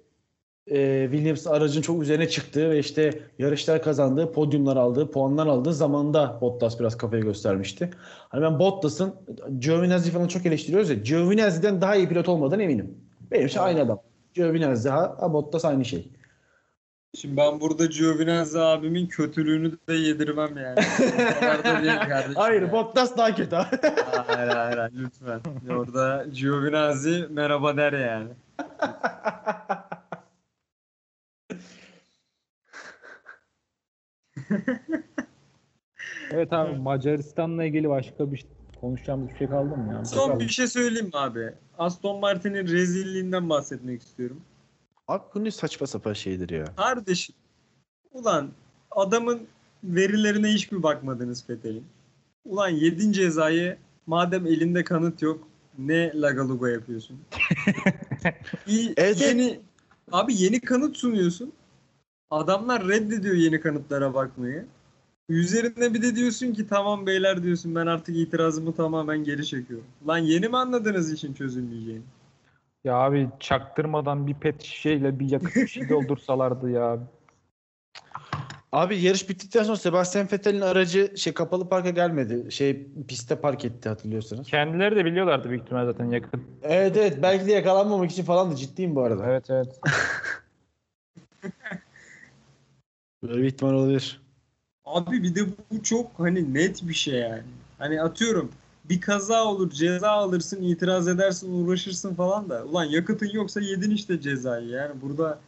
[0.66, 6.38] eee Williams aracın çok üzerine çıktığı ve işte yarışlar kazandığı, podyumlar aldığı, puanlar aldığı zamanında
[6.40, 7.90] Bottas biraz kafayı göstermişti.
[8.28, 9.14] Hani ben Bottas'ın
[9.58, 12.94] Giovinazzi falan çok eleştiriyoruz ya Giovinazzi'den daha iyi pilot olmadan eminim.
[13.30, 14.07] Benim için aynı adam.
[14.38, 16.08] Giovinazzi ha, ha Bottas aynı şey.
[17.14, 20.80] Şimdi ben burada Giovinazzi abimin kötülüğünü de yedirmem yani.
[22.34, 22.72] Hayır yani.
[22.72, 23.56] Bottas daha kötü.
[23.56, 23.70] ha.
[24.26, 25.40] Hayır hayır lütfen.
[25.70, 28.28] Orada Giovinazzi merhaba der yani.
[36.30, 38.46] Evet abi Macaristan'la ilgili başka bir
[38.80, 40.04] konuşacağımız bir şey kaldı mı ya?
[40.04, 41.54] Son bir şey söyleyeyim mi abi?
[41.78, 44.40] Aston Martin'in rezilliğinden bahsetmek istiyorum.
[45.08, 46.64] Abi bu ne saçma sapan şeydir ya.
[46.76, 47.34] Kardeşim
[48.12, 48.50] ulan
[48.90, 49.40] adamın
[49.84, 51.86] verilerine hiç mi bakmadınız Fethel'in?
[52.44, 55.48] Ulan yedin cezayı madem elinde kanıt yok
[55.78, 57.20] ne lagaluga yapıyorsun?
[58.66, 59.60] İyi, Evet, yeni,
[60.12, 61.52] abi yeni kanıt sunuyorsun.
[62.30, 64.66] Adamlar reddediyor yeni kanıtlara bakmayı.
[65.28, 69.86] Üzerine bir de diyorsun ki tamam beyler diyorsun ben artık itirazımı tamamen geri çekiyorum.
[70.08, 72.02] Lan yeni mi anladınız işin çözülmeyeceğini?
[72.84, 76.98] Ya abi çaktırmadan bir pet şişeyle bir yakıt şişe doldursalardı ya.
[78.72, 82.52] Abi yarış bittikten sonra Sebastian Vettel'in aracı şey kapalı parka gelmedi.
[82.52, 84.46] Şey pistte park etti hatırlıyorsanız.
[84.46, 86.34] Kendileri de biliyorlardı büyük ihtimal zaten yakıt.
[86.62, 89.26] Evet evet belki de yakalanmamak için falan da ciddiyim bu arada.
[89.26, 89.80] Evet evet.
[93.22, 94.27] Böyle bir ihtimal olabilir.
[94.94, 97.42] Abi bir de bu çok hani net bir şey yani.
[97.78, 98.50] Hani atıyorum
[98.84, 102.64] bir kaza olur ceza alırsın itiraz edersin uğraşırsın falan da.
[102.64, 105.38] Ulan yakıtın yoksa yedin işte cezayı yani burada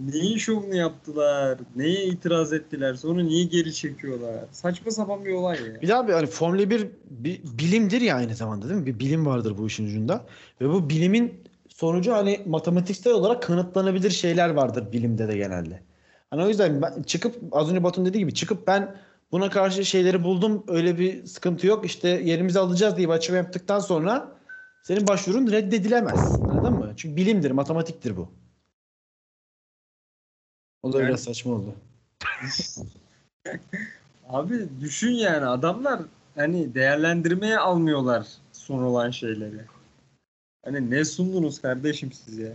[0.00, 5.80] neyin şovunu yaptılar neye itiraz ettiler sonra niye geri çekiyorlar saçma sapan bir olay ya.
[5.82, 8.86] Bir daha bir hani Formula 1 bir bilimdir ya aynı zamanda değil mi?
[8.86, 10.26] Bir bilim vardır bu işin ucunda.
[10.60, 11.34] Ve bu bilimin
[11.68, 15.87] sonucu hani matematiksel olarak kanıtlanabilir şeyler vardır bilimde de genelde.
[16.30, 18.96] Hani o yüzden ben çıkıp az önce Batu'nun dediği gibi çıkıp ben
[19.32, 23.80] buna karşı şeyleri buldum öyle bir sıkıntı yok işte yerimizi alacağız diye bir açıklama yaptıktan
[23.80, 24.38] sonra
[24.82, 26.40] senin başvurun reddedilemez.
[26.48, 26.92] Anladın mı?
[26.96, 28.28] Çünkü bilimdir, matematiktir bu.
[30.82, 31.74] O da Yani- biraz saçma oldu.
[34.28, 36.00] Abi düşün yani adamlar
[36.34, 39.60] hani değerlendirmeye almıyorlar son olan şeyleri.
[40.64, 42.52] Hani ne sundunuz kardeşim siz ya?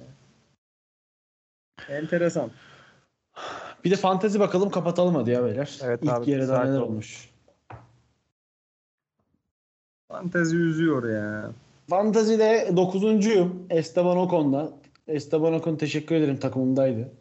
[1.90, 2.52] Enteresan.
[3.84, 5.80] Bir de fantezi bakalım kapatalım hadi ya beyler.
[5.84, 6.86] Evet İlk abi, yarıda neler oldu.
[6.86, 7.30] olmuş.
[10.12, 11.52] Fantezi üzüyor ya.
[11.90, 13.50] Fantazi'de 9'uncuyum.
[13.70, 14.70] Esteban Ocon'la.
[15.08, 17.12] Esteban Ocon teşekkür ederim takımımdaydı.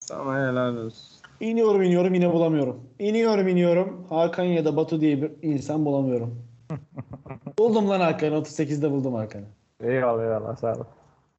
[0.00, 1.18] Sana helal olsun.
[1.40, 2.80] İniyorum iniyorum yine bulamıyorum.
[2.98, 4.06] İniyorum iniyorum.
[4.08, 6.44] Hakan ya da Batu diye bir insan bulamıyorum.
[7.58, 8.34] buldum lan Hakan'ı.
[8.34, 9.46] 38'de buldum Hakan'ı.
[9.80, 10.84] Eyvallah eyvallah sağ ol.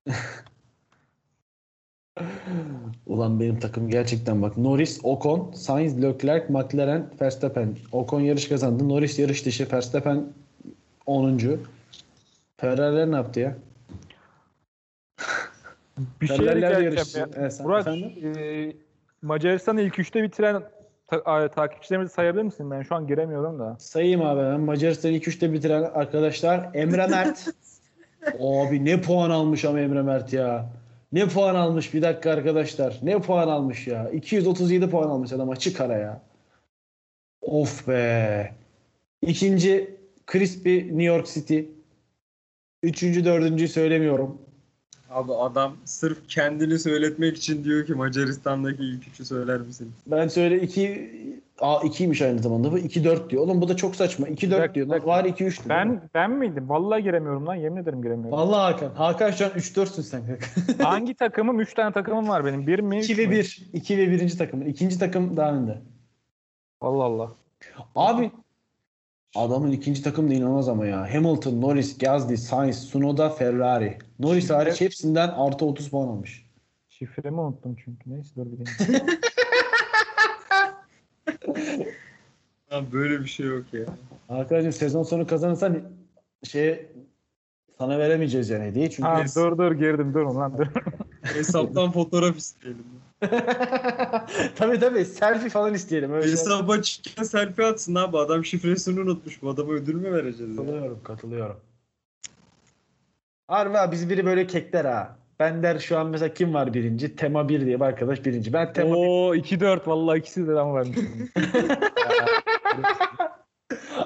[3.05, 4.57] Ulan benim takım gerçekten bak.
[4.57, 7.77] Norris, Ocon, Sainz, Leclerc, McLaren, Verstappen.
[7.91, 8.89] Ocon yarış kazandı.
[8.89, 9.67] Norris yarış dışı.
[9.71, 10.25] Verstappen
[11.05, 11.39] 10.
[12.57, 13.55] Ferrari'ler ne yaptı ya?
[16.21, 17.29] Bir şey edeceğim ya.
[17.35, 18.35] Evet, sen- Burak, efendim?
[18.37, 18.73] e,
[19.21, 20.63] Macaristan'ı ilk üçte bitiren
[21.07, 22.71] ta- takipçilerimizi sayabilir misin?
[22.71, 23.75] Ben şu an giremiyorum da.
[23.79, 27.47] Sayayım abi ben Macaristan'ı ilk üçte bitiren arkadaşlar Emre Mert.
[28.39, 30.69] abi ne puan almış ama Emre Mert ya.
[31.13, 32.99] Ne puan almış bir dakika arkadaşlar.
[33.03, 34.09] Ne puan almış ya.
[34.09, 36.21] 237 puan almış adam açık ara ya.
[37.41, 38.53] Of be.
[39.21, 39.95] İkinci
[40.31, 41.59] Crispy New York City.
[42.83, 44.37] Üçüncü dördüncüyü söylemiyorum.
[45.09, 49.91] Abi adam sırf kendini söyletmek için diyor ki Macaristan'daki ilk üçü söyler misin?
[50.07, 52.77] Ben söyle 2 Aa 2'ymiş aynı zamanda bu.
[52.77, 53.43] 2 4 diyor.
[53.43, 54.27] Oğlum bu da çok saçma.
[54.27, 54.87] 2 Bir 4 dakika, diyor.
[54.87, 55.05] bir Lan.
[55.05, 55.69] Var 2 3 diyor.
[55.69, 56.69] Ben ben miydim?
[56.69, 57.55] Vallahi giremiyorum lan.
[57.55, 58.37] Yemin ederim giremiyorum.
[58.37, 58.95] Vallahi Hakan.
[58.95, 60.39] Hakan şu an 3 4'sün sen.
[60.83, 61.59] Hangi takımım?
[61.59, 62.67] Üç tane takımım var benim.
[62.67, 62.99] Bir mi?
[62.99, 63.31] 2 üç ve mü?
[63.31, 63.69] 1.
[63.73, 64.37] 2 ve 1.
[64.37, 64.67] takım.
[64.67, 65.81] İkinci takım daha önde.
[66.81, 67.31] Allah Allah.
[67.95, 68.31] Abi
[69.35, 71.13] adamın ikinci takım da inanılmaz ama ya.
[71.13, 73.97] Hamilton, Norris, Gasly, Sainz, Tsunoda, Ferrari.
[74.19, 76.45] Norris hariç hepsinden artı 30 puan almış.
[76.89, 78.09] Şifremi unuttum çünkü.
[78.13, 78.57] Neyse dur bir
[82.71, 83.85] Abi böyle bir şey yok ya.
[84.29, 85.81] Arkadaşım sezon sonu kazanırsan
[86.43, 86.85] şey
[87.77, 89.35] sana veremeyeceğiz yani hediye çünkü ha, Yes.
[89.35, 90.67] dur dur girdim dur lan dur.
[91.21, 92.83] Hesaptan fotoğraf isteyelim.
[94.55, 96.23] tabii tabii selfie falan isteyelim öyle.
[96.23, 96.31] şey.
[96.31, 98.17] Hesaba çıkken selfie atsın abi.
[98.17, 99.41] Adam şifresini unutmuş.
[99.41, 100.51] Bu adama ödül mü vereceğiz?
[100.57, 100.63] ya?
[100.63, 101.59] Katılıyorum, katılıyorum.
[103.47, 105.17] Harbi bizi biri böyle kekler ha.
[105.43, 107.15] Ben der şu an mesela kim var birinci?
[107.15, 108.53] Tema 1 diye bir arkadaş birinci.
[108.53, 111.29] Ben Tema Oo 2-4 vallahi ikisi de ben vermişim.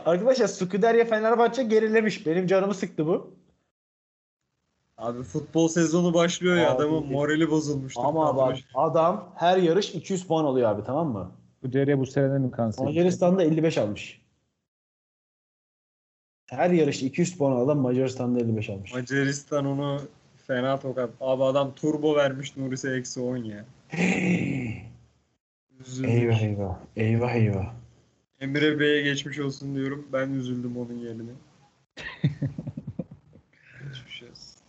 [0.06, 2.26] Arkadaşlar Skuderya Fenerbahçe gerilemiş.
[2.26, 3.34] Benim canımı sıktı bu.
[4.98, 6.72] Abi futbol sezonu başlıyor ya.
[6.72, 6.78] Abi.
[6.78, 8.02] Adamın morali bozulmuştur.
[8.06, 11.32] Ama bak adam her yarış 200 puan alıyor abi tamam mı?
[11.64, 12.86] bu deriye bu senenin kanseri.
[12.86, 14.22] Macaristan'da 55 almış.
[16.46, 18.94] Her yarış 200 puan alan Macaristan'da 55 almış.
[18.94, 20.02] Macaristan onu
[20.48, 21.10] fena tokat.
[21.22, 23.66] Abi adam turbo vermiş Nuris'e eksi 10 ya.
[25.80, 26.10] Üzüldüm.
[26.10, 26.78] eyvah eyvah.
[26.96, 27.74] Eyvah eyvah.
[28.40, 30.08] Emre Bey'e geçmiş olsun diyorum.
[30.14, 31.32] Ben üzüldüm onun yerine.
[33.84, 34.62] Geçmiş olsun.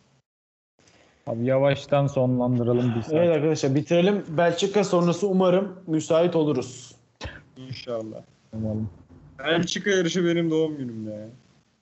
[1.26, 3.14] Abi yavaştan sonlandıralım bir saat.
[3.14, 4.24] Evet arkadaşlar bitirelim.
[4.28, 6.94] Belçika sonrası umarım müsait oluruz.
[7.56, 8.22] İnşallah.
[8.52, 8.90] Umarım.
[9.38, 11.28] Belçika yarışı benim doğum günüm ya.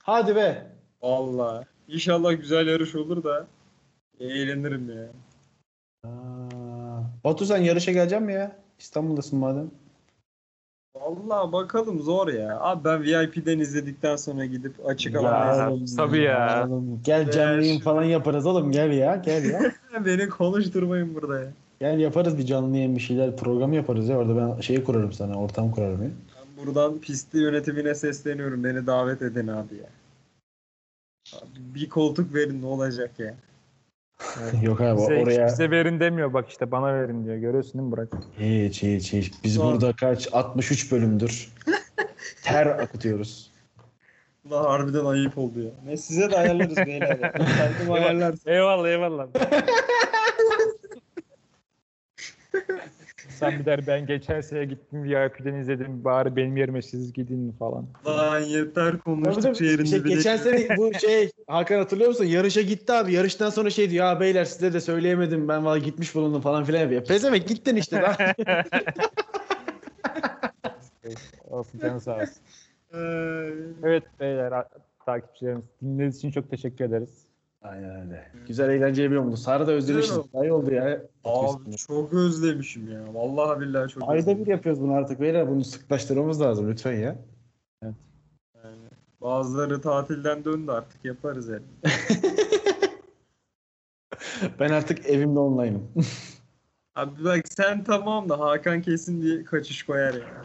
[0.03, 0.67] Hadi be.
[1.03, 1.65] Valla.
[1.89, 3.47] İnşallah güzel yarış olur da
[4.21, 5.09] eğlenirim ya.
[6.05, 8.57] Aa, Batu sen yarışa gelecek mi ya?
[8.79, 9.71] İstanbul'dasın madem.
[10.97, 12.61] Valla bakalım zor ya.
[12.61, 16.67] Abi ben VIP'den izledikten sonra gidip açık alana oğlum, tabii ya.
[16.69, 19.73] oğlum, Gel canlı Ya yayın falan yaparız oğlum gel ya gel ya.
[20.07, 21.49] Beni konuşturmayın burada ya.
[21.81, 25.41] gel yaparız bir canlı yayın bir şeyler programı yaparız ya orada ben şeyi kurarım sana
[25.41, 26.11] ortam kurarım ya.
[26.11, 28.64] Ben buradan pisti yönetimine sesleniyorum.
[28.64, 29.89] Beni davet edin abi ya.
[31.37, 33.35] Abi bir koltuk verin ne olacak ya.
[34.62, 37.37] Yok abi Bize, oraya bize verin demiyor bak işte bana verin diyor.
[37.37, 38.09] Görüyorsun değil mi Burak?
[38.39, 39.33] hiç hiç hiç.
[39.45, 39.64] Biz Zor.
[39.73, 41.53] burada kaç 63 bölümdür
[42.43, 43.51] ter akıtıyoruz.
[44.51, 45.71] Allah harbiden ayıp oldu ya.
[45.87, 47.33] Ne size de ayarlarız beyler.
[47.33, 48.51] Kendim ayarlarsın.
[48.51, 49.27] Eyvallah eyvallah.
[53.37, 57.87] Sen bir der ben geçen sene gittim VIP'den izledim bari benim yerime siz gidin falan.
[58.07, 59.64] Lan yeter tabii.
[59.64, 60.14] yerinde Şey, bile.
[60.14, 62.24] geçen sene bu şey Hakan hatırlıyor musun?
[62.24, 63.12] Yarışa gitti abi.
[63.12, 64.07] Yarıştan sonra şey diyor.
[64.07, 65.49] Ya beyler size de söyleyemedim.
[65.49, 67.05] Ben valla gitmiş bulundum falan filan yapıyor.
[67.05, 68.14] Pezevenk gittin işte lan.
[71.51, 72.43] Olsun canı sağ olsun.
[73.82, 74.64] Evet beyler
[75.07, 77.26] takipçilerimiz dinlediğiniz için çok teşekkür ederiz.
[77.71, 78.29] Aynen öyle.
[78.47, 79.37] Güzel eğlenceli bir oldu.
[79.37, 80.19] Sarı da özlemişiz.
[80.35, 81.03] Ay oldu ya.
[81.25, 83.14] Abi çok özlemişim ya.
[83.14, 84.47] Vallahi billahi çok Ayda özlemişim.
[84.47, 85.49] bir yapıyoruz bunu artık beyler.
[85.49, 87.17] Bunu sıklaştırmamız lazım lütfen ya.
[87.83, 87.95] Yani
[89.21, 91.64] bazıları tatilden döndü artık yaparız yani.
[94.61, 95.89] Ben artık evimde online'ım.
[96.95, 100.45] Abi bak sen tamam da Hakan kesin diye kaçış koyar ya.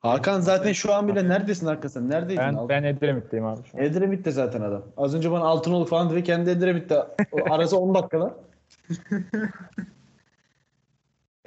[0.00, 2.08] Hakan zaten şu an bile neredesin arkadaşlar?
[2.10, 2.36] Neredeydin?
[2.42, 3.84] Ben, Al- ben Edremit'teyim abi şu an.
[3.84, 4.82] Edremit'te zaten adam.
[4.96, 6.24] Az önce bana Altınoluk falan dedi.
[6.24, 7.06] Kendi Edremit'te.
[7.32, 8.34] O Arası 10 dakikada.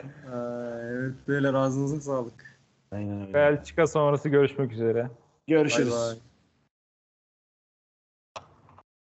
[0.33, 2.59] Aa, evet beyler ağzınıza sağlık.
[2.91, 3.33] Aynen öyle.
[3.33, 5.09] Belçika sonrası görüşmek üzere.
[5.47, 5.91] Görüşürüz.
[5.93, 6.17] Bay bay.